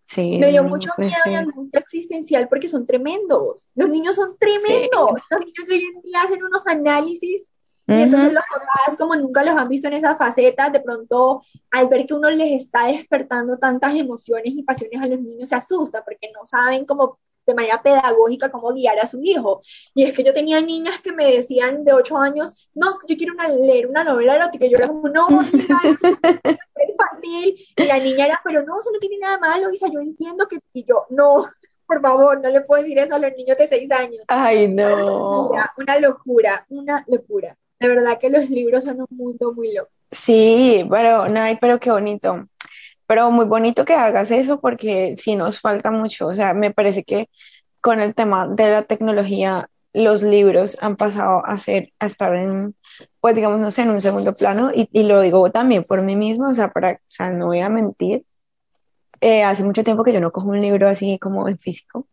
sí, 0.06 0.38
me 0.38 0.50
dio 0.50 0.64
mucho 0.64 0.90
miedo 0.98 1.12
y 1.26 1.34
angustia 1.34 1.80
existencial 1.80 2.48
porque 2.48 2.68
son 2.68 2.86
tremendos, 2.86 3.66
los 3.74 3.88
niños 3.88 4.16
son 4.16 4.36
tremendos, 4.38 5.10
los 5.30 5.40
niños 5.40 5.66
de 5.68 5.74
hoy 5.74 5.84
en 5.84 6.02
día 6.02 6.22
hacen 6.22 6.42
unos 6.42 6.66
análisis 6.66 7.48
y 7.88 8.02
entonces 8.02 8.32
los 8.34 8.44
papás, 8.44 8.96
como 8.98 9.16
nunca 9.16 9.42
los 9.42 9.56
han 9.56 9.68
visto 9.68 9.88
en 9.88 9.94
esa 9.94 10.16
faceta, 10.16 10.68
de 10.68 10.80
pronto 10.80 11.42
al 11.70 11.88
ver 11.88 12.06
que 12.06 12.14
uno 12.14 12.28
les 12.30 12.52
está 12.62 12.86
despertando 12.86 13.56
tantas 13.56 13.94
emociones 13.94 14.52
y 14.54 14.62
pasiones 14.62 15.00
a 15.00 15.06
los 15.06 15.20
niños, 15.20 15.48
se 15.48 15.56
asusta 15.56 16.04
porque 16.04 16.30
no 16.32 16.46
saben 16.46 16.84
cómo 16.84 17.18
de 17.48 17.54
manera 17.54 17.82
pedagógica 17.82 18.50
cómo 18.50 18.74
guiar 18.74 18.98
a 18.98 19.06
su 19.06 19.20
hijo. 19.22 19.62
Y 19.94 20.04
es 20.04 20.12
que 20.12 20.22
yo 20.22 20.34
tenía 20.34 20.60
niñas 20.60 21.00
que 21.00 21.12
me 21.12 21.32
decían 21.32 21.82
de 21.82 21.94
8 21.94 22.18
años, 22.18 22.68
no, 22.74 22.90
yo 23.08 23.16
quiero 23.16 23.32
leer 23.58 23.86
una 23.86 24.04
novela 24.04 24.34
erótica. 24.36 24.66
Y 24.66 24.70
yo 24.70 24.76
era 24.76 24.88
como, 24.88 25.08
no, 25.08 25.26
es 25.40 25.48
infantil. 26.90 27.56
Y 27.74 27.84
la 27.84 27.98
niña 27.98 28.26
era, 28.26 28.40
pero 28.44 28.62
no, 28.64 28.78
eso 28.78 28.90
no 28.92 28.98
tiene 28.98 29.16
nada 29.18 29.38
malo. 29.38 29.72
Isa, 29.72 29.88
yo 29.90 30.00
entiendo 30.00 30.46
que. 30.46 30.58
Y 30.74 30.84
yo, 30.84 31.06
no, 31.08 31.48
por 31.86 32.02
favor, 32.02 32.38
no 32.42 32.50
le 32.50 32.60
puedo 32.60 32.82
decir 32.82 32.98
eso 32.98 33.14
a 33.14 33.18
los 33.18 33.32
niños 33.34 33.56
de 33.56 33.66
6 33.66 33.90
años. 33.92 34.24
Ay, 34.28 34.68
no. 34.68 35.48
Una 35.78 35.98
locura, 35.98 36.66
una 36.68 37.02
locura, 37.08 37.56
De 37.80 37.88
verdad 37.88 38.18
que 38.18 38.30
los 38.30 38.50
libros 38.50 38.84
son 38.84 39.00
un 39.00 39.16
mundo 39.16 39.52
muy 39.52 39.72
loco. 39.72 39.90
Sí, 40.10 40.86
pero, 40.90 41.26
pero 41.60 41.78
qué 41.78 41.90
bonito 41.90 42.48
pero 43.08 43.30
muy 43.30 43.46
bonito 43.46 43.86
que 43.86 43.94
hagas 43.94 44.30
eso 44.30 44.60
porque 44.60 45.16
sí 45.16 45.34
nos 45.34 45.60
falta 45.60 45.90
mucho. 45.90 46.26
O 46.26 46.34
sea, 46.34 46.52
me 46.52 46.70
parece 46.70 47.04
que 47.04 47.30
con 47.80 48.00
el 48.00 48.14
tema 48.14 48.46
de 48.46 48.70
la 48.70 48.82
tecnología, 48.82 49.70
los 49.94 50.22
libros 50.22 50.76
han 50.82 50.96
pasado 50.96 51.42
a 51.46 51.58
ser, 51.58 51.90
a 51.98 52.06
estar 52.06 52.36
en, 52.36 52.76
pues 53.20 53.34
digamos, 53.34 53.60
no 53.60 53.70
sé, 53.70 53.82
en 53.82 53.90
un 53.90 54.02
segundo 54.02 54.34
plano 54.34 54.70
y, 54.74 54.90
y 54.92 55.04
lo 55.04 55.22
digo 55.22 55.50
también 55.50 55.84
por 55.84 56.02
mí 56.02 56.16
mismo, 56.16 56.50
o 56.50 56.54
sea, 56.54 56.70
para, 56.70 56.92
o 56.92 57.08
sea, 57.08 57.30
no 57.30 57.46
voy 57.46 57.60
a 57.60 57.70
mentir. 57.70 58.24
Eh, 59.22 59.42
hace 59.42 59.64
mucho 59.64 59.82
tiempo 59.82 60.04
que 60.04 60.12
yo 60.12 60.20
no 60.20 60.30
cojo 60.30 60.50
un 60.50 60.60
libro 60.60 60.86
así 60.86 61.18
como 61.18 61.48
en 61.48 61.58
físico. 61.58 62.06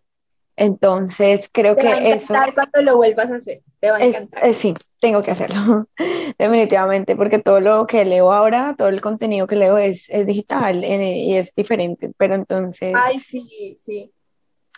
Entonces, 0.56 1.50
creo 1.52 1.76
que 1.76 2.12
eso... 2.12 2.34
cuando 2.54 2.82
lo 2.82 2.96
vuelvas 2.96 3.30
a 3.30 3.36
hacer, 3.36 3.62
te 3.82 3.92
va 3.92 3.98
a 3.98 4.06
encantar. 4.06 4.46
Eh, 4.46 4.54
sí, 4.54 4.74
tengo 5.00 5.22
que 5.22 5.32
hacerlo, 5.32 5.88
definitivamente, 6.40 7.16
porque 7.16 7.40
todo 7.40 7.60
lo 7.60 7.88
que 7.88 8.06
leo 8.06 8.32
ahora, 8.32 8.76
todo 8.78 8.88
el 8.90 9.02
contenido 9.02 9.48
que 9.48 9.56
leo 9.56 9.78
es, 9.78 10.10
es 10.10 10.26
digital 10.26 10.84
eh, 10.84 11.18
y 11.18 11.36
es 11.36 11.54
diferente, 11.56 12.12
pero 12.18 12.36
entonces... 12.36 12.94
Ay, 12.96 13.20
sí, 13.20 13.76
sí. 13.80 14.12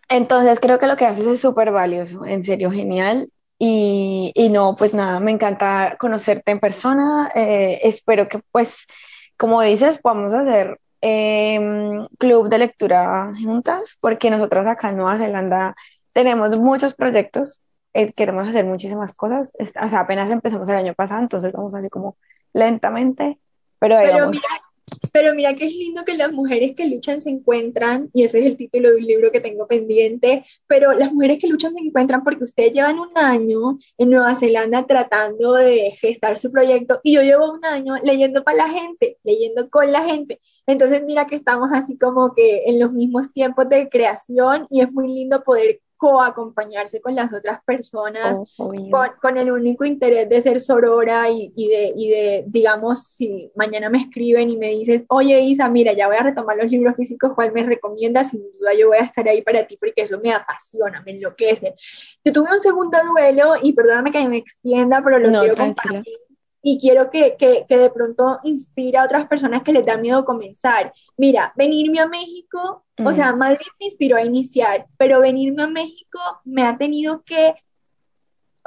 Entonces 0.09 0.59
creo 0.59 0.79
que 0.79 0.87
lo 0.87 0.95
que 0.95 1.05
haces 1.05 1.25
es 1.25 1.41
súper 1.41 1.71
valioso, 1.71 2.25
en 2.25 2.43
serio, 2.43 2.71
genial. 2.71 3.29
Y, 3.59 4.31
y, 4.35 4.49
no, 4.49 4.75
pues 4.75 4.93
nada, 4.93 5.19
me 5.19 5.31
encanta 5.31 5.97
conocerte 5.99 6.51
en 6.51 6.59
persona. 6.59 7.29
Eh, 7.33 7.79
espero 7.83 8.27
que, 8.27 8.39
pues, 8.51 8.85
como 9.35 9.61
dices, 9.63 9.97
podamos 9.97 10.31
hacer 10.31 10.77
Em, 11.01 12.07
club 12.17 12.49
de 12.49 12.57
lectura 12.57 13.31
juntas, 13.41 13.97
porque 13.99 14.31
nosotros 14.31 14.65
acá 14.65 14.89
en 14.89 14.97
Nueva 14.97 15.17
Zelanda 15.17 15.75
tenemos 16.11 16.59
muchos 16.59 16.95
proyectos, 16.95 17.61
eh, 17.97 18.13
queremos 18.13 18.47
hacer 18.47 18.63
muchísimas 18.63 19.11
cosas, 19.13 19.51
o 19.57 19.89
sea, 19.89 20.01
apenas 20.01 20.31
empezamos 20.31 20.69
el 20.69 20.75
año 20.75 20.93
pasado, 20.93 21.19
entonces 21.19 21.51
vamos 21.51 21.73
así 21.73 21.89
como 21.89 22.15
lentamente, 22.53 23.39
pero, 23.79 23.95
pero 23.99 24.29
mira, 24.29 24.43
pero 25.11 25.33
mira 25.33 25.55
que 25.55 25.65
es 25.65 25.73
lindo 25.73 26.05
que 26.05 26.13
las 26.13 26.31
mujeres 26.31 26.75
que 26.75 26.85
luchan 26.85 27.19
se 27.19 27.31
encuentran, 27.31 28.11
y 28.13 28.23
ese 28.23 28.37
es 28.37 28.45
el 28.45 28.55
título 28.55 28.89
de 28.89 28.97
un 28.97 29.03
libro 29.03 29.31
que 29.31 29.41
tengo 29.41 29.65
pendiente, 29.65 30.45
pero 30.67 30.93
las 30.93 31.11
mujeres 31.11 31.39
que 31.39 31.47
luchan 31.47 31.73
se 31.73 31.79
encuentran 31.79 32.23
porque 32.23 32.43
ustedes 32.43 32.71
llevan 32.71 32.99
un 32.99 33.09
año 33.15 33.79
en 33.97 34.11
Nueva 34.11 34.35
Zelanda 34.35 34.85
tratando 34.85 35.53
de 35.53 35.89
gestar 35.99 36.37
su 36.37 36.51
proyecto 36.51 36.99
y 37.01 37.15
yo 37.15 37.23
llevo 37.23 37.51
un 37.51 37.65
año 37.65 37.95
leyendo 38.03 38.43
para 38.43 38.57
la 38.57 38.69
gente, 38.69 39.17
leyendo 39.23 39.71
con 39.71 39.91
la 39.91 40.03
gente. 40.03 40.39
Entonces 40.67 41.01
mira 41.03 41.25
que 41.25 41.35
estamos 41.35 41.69
así 41.73 41.97
como 41.97 42.35
que 42.35 42.61
en 42.67 42.79
los 42.79 42.93
mismos 42.93 43.31
tiempos 43.33 43.67
de 43.69 43.89
creación 43.89 44.67
y 44.69 44.81
es 44.81 44.93
muy 44.93 45.07
lindo 45.07 45.43
poder 45.43 45.79
coacompañarse 45.97 47.01
con 47.01 47.15
las 47.15 47.33
otras 47.33 47.63
personas 47.63 48.37
oh, 48.57 48.73
con, 49.21 49.37
el 49.37 49.51
único 49.51 49.83
interés 49.85 50.29
de 50.29 50.41
ser 50.41 50.61
sorora 50.61 51.29
y, 51.29 51.51
de, 51.55 51.93
y 51.95 52.09
de, 52.09 52.43
digamos, 52.47 53.07
si 53.07 53.51
mañana 53.55 53.89
me 53.89 54.01
escriben 54.01 54.49
y 54.49 54.57
me 54.57 54.69
dices, 54.69 55.03
oye 55.09 55.41
Isa, 55.41 55.67
mira, 55.69 55.93
ya 55.93 56.07
voy 56.07 56.17
a 56.17 56.23
retomar 56.23 56.57
los 56.57 56.71
libros 56.71 56.95
físicos, 56.95 57.33
¿cuál 57.35 57.51
me 57.51 57.63
recomiendas? 57.63 58.29
Sin 58.29 58.41
duda 58.59 58.73
yo 58.77 58.89
voy 58.89 58.97
a 58.97 59.01
estar 59.01 59.27
ahí 59.27 59.41
para 59.41 59.65
ti 59.65 59.77
porque 59.77 60.03
eso 60.03 60.19
me 60.19 60.31
apasiona, 60.31 61.01
me 61.01 61.11
enloquece. 61.11 61.73
Yo 62.23 62.31
tuve 62.31 62.53
un 62.53 62.61
segundo 62.61 62.97
duelo 63.11 63.53
y 63.61 63.73
perdóname 63.73 64.11
que 64.11 64.27
me 64.27 64.37
extienda, 64.37 65.01
pero 65.03 65.19
lo 65.19 65.39
quiero 65.39 65.55
compartir 65.55 66.26
y 66.69 66.77
quiero 66.79 67.09
que, 67.09 67.37
que, 67.37 67.65
que, 67.67 67.77
de 67.77 67.89
pronto 67.89 68.39
inspire 68.43 68.97
a 68.97 69.05
otras 69.05 69.25
personas 69.27 69.63
que 69.63 69.71
les 69.71 69.85
da 69.85 69.95
miedo 69.95 70.25
comenzar. 70.25 70.93
Mira, 71.15 71.53
venirme 71.55 71.99
a 72.01 72.07
México, 72.07 72.83
o 73.05 73.13
sea. 73.13 73.33
Madrid 73.33 73.67
me 73.79 73.85
inspiró 73.85 74.17
a 74.17 74.25
iniciar, 74.25 74.85
pero 74.97 75.21
venirme 75.21 75.63
a 75.63 75.67
México 75.67 76.19
me 76.43 76.63
ha 76.63 76.77
tenido 76.77 77.23
que 77.23 77.55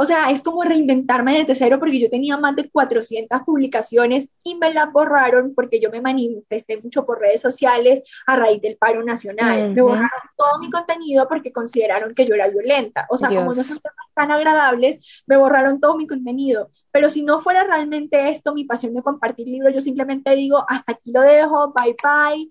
o 0.00 0.06
sea, 0.06 0.30
es 0.30 0.40
como 0.40 0.62
reinventarme 0.62 1.36
desde 1.36 1.54
cero 1.54 1.76
porque 1.78 2.00
yo 2.00 2.08
tenía 2.08 2.38
más 2.38 2.56
de 2.56 2.70
400 2.70 3.42
publicaciones 3.42 4.30
y 4.42 4.54
me 4.54 4.72
las 4.72 4.90
borraron 4.90 5.54
porque 5.54 5.78
yo 5.78 5.90
me 5.90 6.00
manifesté 6.00 6.80
mucho 6.82 7.04
por 7.04 7.20
redes 7.20 7.42
sociales 7.42 8.02
a 8.26 8.34
raíz 8.36 8.62
del 8.62 8.78
paro 8.78 9.04
nacional. 9.04 9.74
Me 9.74 9.82
borraron 9.82 10.08
todo 10.38 10.58
mi 10.58 10.70
contenido 10.70 11.28
porque 11.28 11.52
consideraron 11.52 12.14
que 12.14 12.24
yo 12.24 12.34
era 12.34 12.48
violenta. 12.48 13.06
O 13.10 13.18
sea, 13.18 13.28
como 13.28 13.52
no 13.52 13.62
son 13.62 13.78
tan 14.14 14.30
agradables, 14.30 15.00
me 15.26 15.36
borraron 15.36 15.80
todo 15.80 15.98
mi 15.98 16.06
contenido. 16.06 16.70
Pero 16.90 17.10
si 17.10 17.22
no 17.22 17.42
fuera 17.42 17.64
realmente 17.64 18.30
esto, 18.30 18.54
mi 18.54 18.64
pasión 18.64 18.94
de 18.94 19.02
compartir 19.02 19.48
libros, 19.48 19.74
yo 19.74 19.82
simplemente 19.82 20.34
digo, 20.34 20.64
hasta 20.66 20.92
aquí 20.92 21.12
lo 21.12 21.20
dejo, 21.20 21.74
bye 21.74 21.94
bye 22.02 22.50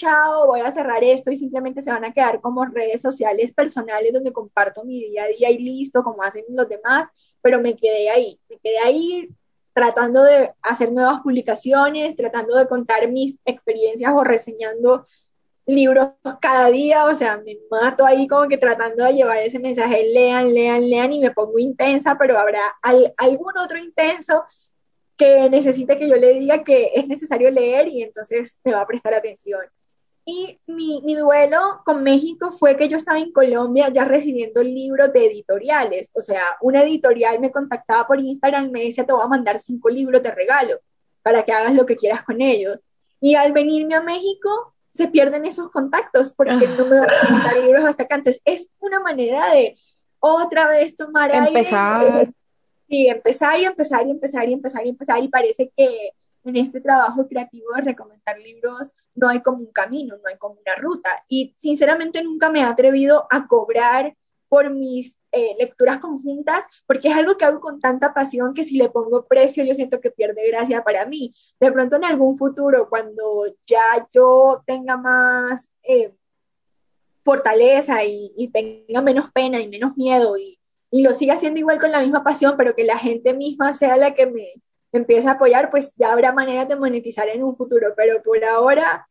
chao, 0.00 0.46
voy 0.46 0.60
a 0.60 0.72
cerrar 0.72 1.04
esto 1.04 1.30
y 1.30 1.36
simplemente 1.36 1.82
se 1.82 1.90
van 1.90 2.04
a 2.04 2.12
quedar 2.12 2.40
como 2.40 2.64
redes 2.64 3.02
sociales 3.02 3.52
personales 3.52 4.12
donde 4.12 4.32
comparto 4.32 4.82
mi 4.84 5.04
día 5.04 5.24
a 5.24 5.26
día 5.26 5.50
y 5.50 5.58
listo, 5.58 6.02
como 6.02 6.22
hacen 6.22 6.44
los 6.48 6.68
demás, 6.68 7.08
pero 7.42 7.60
me 7.60 7.76
quedé 7.76 8.08
ahí, 8.08 8.40
me 8.48 8.58
quedé 8.58 8.78
ahí 8.78 9.28
tratando 9.74 10.22
de 10.22 10.52
hacer 10.62 10.90
nuevas 10.90 11.20
publicaciones, 11.20 12.16
tratando 12.16 12.56
de 12.56 12.66
contar 12.66 13.10
mis 13.10 13.38
experiencias 13.44 14.12
o 14.14 14.24
reseñando 14.24 15.04
libros 15.66 16.12
cada 16.40 16.70
día, 16.70 17.04
o 17.04 17.14
sea, 17.14 17.36
me 17.38 17.58
mato 17.70 18.06
ahí 18.06 18.26
como 18.26 18.48
que 18.48 18.56
tratando 18.56 19.04
de 19.04 19.12
llevar 19.12 19.38
ese 19.38 19.58
mensaje, 19.58 20.04
lean, 20.12 20.52
lean, 20.54 20.88
lean 20.88 21.12
y 21.12 21.20
me 21.20 21.30
pongo 21.30 21.58
intensa, 21.58 22.16
pero 22.18 22.38
habrá 22.38 22.62
algún 23.18 23.56
otro 23.58 23.78
intenso 23.78 24.44
que 25.16 25.50
necesite 25.50 25.98
que 25.98 26.08
yo 26.08 26.16
le 26.16 26.38
diga 26.38 26.64
que 26.64 26.92
es 26.94 27.06
necesario 27.06 27.50
leer 27.50 27.88
y 27.88 28.02
entonces 28.02 28.58
me 28.64 28.72
va 28.72 28.80
a 28.80 28.86
prestar 28.86 29.12
atención. 29.12 29.60
Y 30.24 30.60
mi, 30.66 31.00
mi, 31.02 31.14
duelo 31.14 31.80
con 31.84 32.02
México 32.02 32.52
fue 32.52 32.76
que 32.76 32.88
yo 32.88 32.98
estaba 32.98 33.18
en 33.18 33.32
Colombia 33.32 33.88
ya 33.88 34.04
recibiendo 34.04 34.62
libros 34.62 35.12
de 35.12 35.26
editoriales. 35.26 36.10
O 36.12 36.22
sea, 36.22 36.42
una 36.60 36.82
editorial 36.82 37.40
me 37.40 37.50
contactaba 37.50 38.06
por 38.06 38.20
Instagram 38.20 38.66
y 38.66 38.70
me 38.70 38.84
decía, 38.84 39.06
te 39.06 39.12
voy 39.12 39.24
a 39.24 39.28
mandar 39.28 39.58
cinco 39.60 39.88
libros 39.88 40.22
de 40.22 40.30
regalo 40.30 40.78
para 41.22 41.44
que 41.44 41.52
hagas 41.52 41.74
lo 41.74 41.86
que 41.86 41.96
quieras 41.96 42.22
con 42.22 42.40
ellos. 42.40 42.78
Y 43.20 43.34
al 43.34 43.52
venirme 43.52 43.94
a 43.94 44.02
México, 44.02 44.74
se 44.92 45.08
pierden 45.08 45.44
esos 45.46 45.70
contactos 45.70 46.32
porque 46.32 46.52
no 46.52 46.84
me 46.86 47.00
van 47.00 47.10
a 47.10 47.30
mandar 47.30 47.56
libros 47.58 47.84
hasta 47.84 48.04
acá. 48.04 48.16
Entonces, 48.16 48.42
es 48.44 48.70
una 48.78 49.00
manera 49.00 49.52
de 49.52 49.76
otra 50.18 50.68
vez 50.68 50.96
tomar 50.96 51.34
empezar. 51.34 52.30
Sí, 52.88 53.08
empezar 53.08 53.60
y 53.60 53.64
empezar 53.64 54.06
y 54.06 54.10
empezar 54.10 54.48
y 54.48 54.52
empezar 54.52 54.86
y 54.86 54.88
empezar. 54.90 55.22
Y 55.22 55.28
parece 55.28 55.72
que 55.76 56.12
en 56.44 56.56
este 56.56 56.80
trabajo 56.80 57.26
creativo 57.28 57.72
de 57.74 57.82
recomendar 57.82 58.38
libros 58.38 58.92
no 59.14 59.28
hay 59.28 59.42
como 59.42 59.58
un 59.58 59.72
camino, 59.72 60.16
no 60.16 60.28
hay 60.28 60.36
como 60.38 60.54
una 60.54 60.74
ruta. 60.76 61.10
Y 61.28 61.54
sinceramente 61.58 62.22
nunca 62.22 62.50
me 62.50 62.60
he 62.60 62.62
atrevido 62.62 63.26
a 63.30 63.46
cobrar 63.46 64.16
por 64.48 64.70
mis 64.70 65.16
eh, 65.30 65.54
lecturas 65.58 65.98
conjuntas, 65.98 66.66
porque 66.86 67.08
es 67.08 67.14
algo 67.14 67.36
que 67.36 67.44
hago 67.44 67.60
con 67.60 67.80
tanta 67.80 68.12
pasión 68.12 68.52
que 68.52 68.64
si 68.64 68.76
le 68.76 68.90
pongo 68.90 69.26
precio 69.26 69.64
yo 69.64 69.74
siento 69.74 70.00
que 70.00 70.10
pierde 70.10 70.48
gracia 70.48 70.82
para 70.82 71.06
mí. 71.06 71.34
De 71.60 71.70
pronto 71.70 71.96
en 71.96 72.04
algún 72.04 72.36
futuro, 72.36 72.88
cuando 72.88 73.44
ya 73.66 74.08
yo 74.12 74.62
tenga 74.66 74.96
más 74.96 75.70
eh, 75.84 76.12
fortaleza 77.24 78.04
y, 78.04 78.50
tenga 78.52 79.02
menos 79.02 79.30
pena 79.30 79.60
y 79.60 79.68
menos 79.68 79.96
miedo 79.96 80.36
y, 80.36 80.58
y 80.90 81.02
lo 81.02 81.14
siga 81.14 81.34
haciendo 81.34 81.60
igual 81.60 81.80
con 81.80 81.92
la 81.92 82.00
misma 82.00 82.24
pasión, 82.24 82.54
pero 82.56 82.74
que 82.74 82.84
la 82.84 82.98
gente 82.98 83.34
misma 83.34 83.72
sea 83.74 83.96
la 83.96 84.14
que 84.14 84.26
me, 84.26 84.54
empiece 84.92 85.28
a 85.28 85.32
apoyar, 85.32 85.70
pues 85.70 85.94
ya 85.96 86.12
habrá 86.12 86.32
maneras 86.32 86.68
de 86.68 86.76
monetizar 86.76 87.28
en 87.28 87.42
un 87.42 87.56
futuro, 87.56 87.92
pero 87.96 88.22
por 88.22 88.44
ahora 88.44 89.06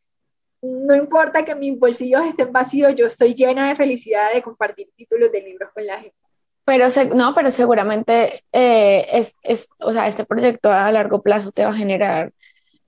no 0.62 0.94
importa 0.94 1.44
que 1.44 1.54
mis 1.54 1.78
bolsillos 1.78 2.24
estén 2.26 2.52
vacíos, 2.52 2.94
yo 2.94 3.06
estoy 3.06 3.34
llena 3.34 3.68
de 3.68 3.76
felicidad 3.76 4.32
de 4.34 4.42
compartir 4.42 4.88
títulos 4.94 5.32
de 5.32 5.42
libros 5.42 5.70
con 5.72 5.86
la 5.86 5.98
gente. 5.98 6.16
Pero 6.64 6.86
no, 7.14 7.34
pero 7.34 7.50
seguramente 7.50 8.42
eh, 8.52 9.06
es, 9.12 9.34
es, 9.42 9.68
o 9.80 9.92
sea, 9.92 10.06
este 10.06 10.24
proyecto 10.24 10.70
a 10.70 10.92
largo 10.92 11.22
plazo 11.22 11.50
te 11.50 11.64
va 11.64 11.70
a 11.70 11.74
generar 11.74 12.32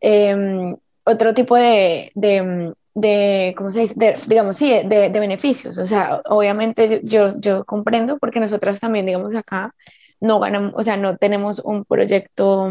em, 0.00 0.76
otro 1.04 1.34
tipo 1.34 1.56
de, 1.56 2.12
de, 2.14 2.74
de, 2.94 3.54
¿cómo 3.56 3.72
se 3.72 3.80
dice? 3.80 3.94
digamos, 4.28 4.56
sí, 4.56 4.70
de, 4.70 5.08
de, 5.08 5.20
beneficios. 5.20 5.78
O 5.78 5.86
sea, 5.86 6.20
obviamente 6.26 7.00
yo, 7.02 7.28
yo 7.40 7.64
comprendo 7.64 8.18
porque 8.18 8.40
nosotras 8.40 8.78
también, 8.78 9.06
digamos, 9.06 9.34
acá 9.34 9.74
no 10.22 10.38
ganamos, 10.38 10.72
o 10.76 10.82
sea, 10.84 10.96
no 10.96 11.16
tenemos 11.16 11.58
un 11.58 11.84
proyecto 11.84 12.70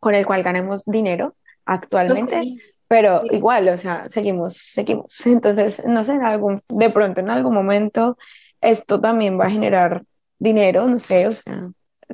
con 0.00 0.14
el 0.14 0.26
cual 0.26 0.42
ganemos 0.42 0.84
dinero 0.86 1.36
actualmente, 1.66 2.56
pero 2.88 3.20
igual, 3.30 3.68
o 3.68 3.76
sea, 3.76 4.08
seguimos, 4.08 4.54
seguimos. 4.54 5.14
Entonces, 5.26 5.82
no 5.86 6.02
sé, 6.02 6.14
en 6.14 6.22
algún, 6.22 6.62
de 6.68 6.88
pronto 6.88 7.20
en 7.20 7.28
algún 7.28 7.54
momento 7.54 8.16
esto 8.62 9.00
también 9.00 9.38
va 9.38 9.46
a 9.46 9.50
generar 9.50 10.02
dinero, 10.38 10.86
no 10.86 10.98
sé, 10.98 11.28
o 11.28 11.32
sea, 11.32 11.68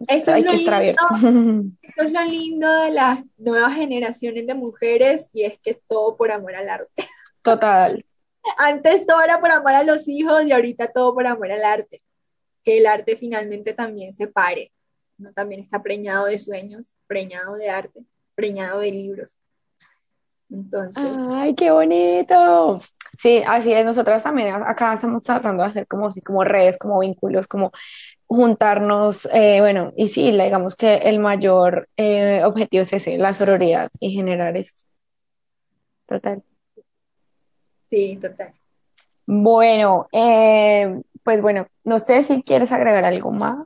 esto 0.09 0.33
hay 0.33 0.44
que 0.44 0.57
estar 0.57 0.75
abierto. 0.75 1.05
Esto 1.83 2.03
es 2.03 2.12
lo 2.12 2.25
lindo 2.25 2.73
de 2.83 2.92
las 2.92 3.25
nuevas 3.37 3.75
generaciones 3.75 4.47
de 4.47 4.55
mujeres 4.55 5.27
y 5.33 5.42
es 5.42 5.59
que 5.59 5.71
es 5.71 5.79
todo 5.88 6.16
por 6.16 6.31
amor 6.31 6.55
al 6.55 6.68
arte. 6.68 7.09
Total. 7.42 8.05
Antes 8.57 9.07
todo 9.07 9.21
era 9.23 9.40
por 9.40 9.51
amor 9.51 9.73
a 9.73 9.83
los 9.83 10.07
hijos 10.07 10.44
y 10.44 10.53
ahorita 10.53 10.92
todo 10.92 11.14
por 11.14 11.27
amor 11.27 11.51
al 11.51 11.64
arte 11.64 12.01
que 12.68 12.76
el 12.76 12.87
arte 12.87 13.16
finalmente 13.16 13.72
también 13.72 14.12
se 14.12 14.26
pare, 14.26 14.72
¿no? 15.16 15.33
también 15.33 15.62
está 15.62 15.83
preñado 15.83 16.26
de 16.26 16.38
sueños, 16.38 16.94
preñado 17.07 17.54
de 17.54 17.70
arte, 17.70 18.04
preñado 18.35 18.81
de 18.81 18.92
libros. 18.92 19.38
Entonces. 20.50 21.16
¡Ay, 21.18 21.54
qué 21.54 21.70
bonito! 21.70 22.78
Sí, 23.18 23.42
así 23.46 23.72
es, 23.72 23.87
nosotras 23.87 24.22
también 24.22 24.54
acá 24.54 24.92
estamos 24.92 25.22
tratando 25.22 25.62
de 25.62 25.70
hacer 25.70 25.87
como, 25.87 26.12
como 26.22 26.44
redes, 26.44 26.76
como 26.76 27.00
vínculos, 27.00 27.46
como 27.46 27.72
juntarnos, 28.26 29.26
eh, 29.33 29.61
bueno, 29.61 29.94
y 29.96 30.09
sí, 30.11 30.31
digamos 30.31 30.76
que 30.76 30.96
el 30.96 31.20
mayor 31.20 31.88
eh, 31.96 32.42
objetivo 32.44 32.83
es 32.83 32.92
ese, 32.92 33.16
la 33.16 33.33
sororidad 33.33 33.88
y 33.98 34.12
generar 34.12 34.59
eso. 34.59 34.74
Total. 36.04 36.42
Sí, 37.88 38.18
total. 38.20 38.52
Bueno, 39.31 40.09
eh, 40.11 41.02
pues 41.28 41.42
bueno, 41.42 41.66
no 41.84 41.98
sé 41.98 42.22
si 42.22 42.42
quieres 42.42 42.72
agregar 42.72 43.04
algo 43.04 43.30
más. 43.30 43.62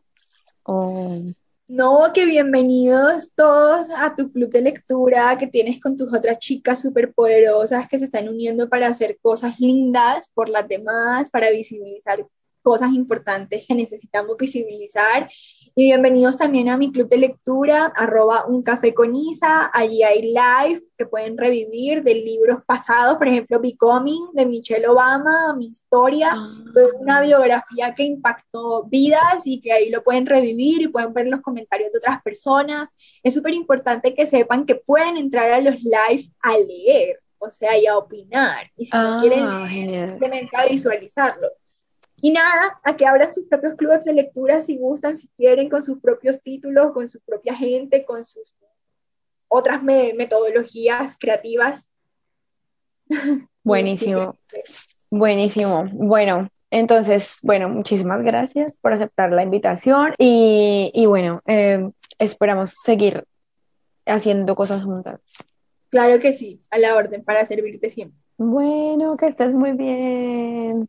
No, 1.68 2.12
que 2.12 2.26
bienvenidos 2.26 3.30
todos 3.36 3.86
a 3.96 4.16
tu 4.16 4.32
club 4.32 4.50
de 4.50 4.62
lectura 4.62 5.38
que 5.38 5.46
tienes 5.46 5.80
con 5.80 5.96
tus 5.96 6.12
otras 6.12 6.40
chicas 6.40 6.82
súper 6.82 7.14
poderosas 7.14 7.86
que 7.86 8.00
se 8.00 8.06
están 8.06 8.28
uniendo 8.28 8.68
para 8.68 8.88
hacer 8.88 9.16
cosas 9.22 9.60
lindas 9.60 10.28
por 10.34 10.48
las 10.48 10.66
demás, 10.66 11.30
para 11.30 11.50
visibilizar 11.50 12.26
cosas 12.62 12.92
importantes 12.94 13.64
que 13.68 13.76
necesitamos 13.76 14.36
visibilizar 14.36 15.30
y 15.74 15.84
bienvenidos 15.84 16.36
también 16.36 16.68
a 16.68 16.76
mi 16.76 16.92
club 16.92 17.08
de 17.08 17.16
lectura, 17.16 17.86
arroba 17.96 18.44
un 18.46 18.62
café 18.62 18.92
con 18.92 19.16
Isa. 19.16 19.70
Allí 19.72 20.02
hay 20.02 20.20
live 20.22 20.82
que 20.98 21.06
pueden 21.06 21.38
revivir 21.38 22.02
de 22.02 22.14
libros 22.14 22.62
pasados, 22.66 23.16
por 23.16 23.28
ejemplo, 23.28 23.58
Becoming 23.58 24.32
de 24.34 24.44
Michelle 24.44 24.86
Obama, 24.86 25.54
mi 25.56 25.68
historia, 25.68 26.32
ah. 26.34 26.48
una 27.00 27.22
biografía 27.22 27.94
que 27.94 28.02
impactó 28.02 28.84
vidas 28.84 29.46
y 29.46 29.62
que 29.62 29.72
ahí 29.72 29.88
lo 29.88 30.02
pueden 30.02 30.26
revivir 30.26 30.82
y 30.82 30.88
pueden 30.88 31.14
ver 31.14 31.28
los 31.28 31.40
comentarios 31.40 31.90
de 31.90 31.98
otras 31.98 32.22
personas. 32.22 32.94
Es 33.22 33.32
súper 33.32 33.54
importante 33.54 34.14
que 34.14 34.26
sepan 34.26 34.66
que 34.66 34.74
pueden 34.74 35.16
entrar 35.16 35.50
a 35.52 35.60
los 35.60 35.82
live 35.82 36.30
a 36.42 36.58
leer, 36.58 37.20
o 37.38 37.50
sea, 37.50 37.78
y 37.78 37.86
a 37.86 37.96
opinar. 37.96 38.70
Y 38.76 38.84
si 38.84 38.96
no 38.96 39.18
quieren, 39.20 39.44
ah, 39.44 39.66
simplemente 39.70 40.54
a 40.54 40.66
visualizarlo. 40.66 41.48
Y 42.24 42.30
nada, 42.30 42.80
a 42.84 42.96
que 42.96 43.04
abran 43.04 43.32
sus 43.32 43.46
propios 43.46 43.74
clubes 43.74 44.04
de 44.04 44.12
lectura 44.12 44.62
si 44.62 44.78
gustan, 44.78 45.16
si 45.16 45.26
quieren, 45.30 45.68
con 45.68 45.82
sus 45.82 45.98
propios 45.98 46.40
títulos, 46.40 46.92
con 46.92 47.08
su 47.08 47.18
propia 47.20 47.52
gente, 47.56 48.04
con 48.04 48.24
sus 48.24 48.54
otras 49.48 49.82
metodologías 49.82 51.16
creativas. 51.18 51.88
Buenísimo. 53.64 54.38
Buenísimo. 55.10 55.90
Bueno, 55.92 56.48
entonces, 56.70 57.38
bueno, 57.42 57.68
muchísimas 57.68 58.22
gracias 58.22 58.78
por 58.78 58.92
aceptar 58.92 59.32
la 59.32 59.42
invitación 59.42 60.14
y, 60.16 61.04
bueno, 61.08 61.40
eh, 61.46 61.90
esperamos 62.20 62.74
seguir 62.84 63.24
haciendo 64.06 64.54
cosas 64.54 64.84
juntas. 64.84 65.18
Claro 65.90 66.20
que 66.20 66.32
sí, 66.32 66.62
a 66.70 66.78
la 66.78 66.94
orden, 66.94 67.24
para 67.24 67.44
servirte 67.44 67.90
siempre. 67.90 68.16
Bueno, 68.38 69.16
que 69.16 69.26
estés 69.26 69.52
muy 69.52 69.72
bien. 69.72 70.88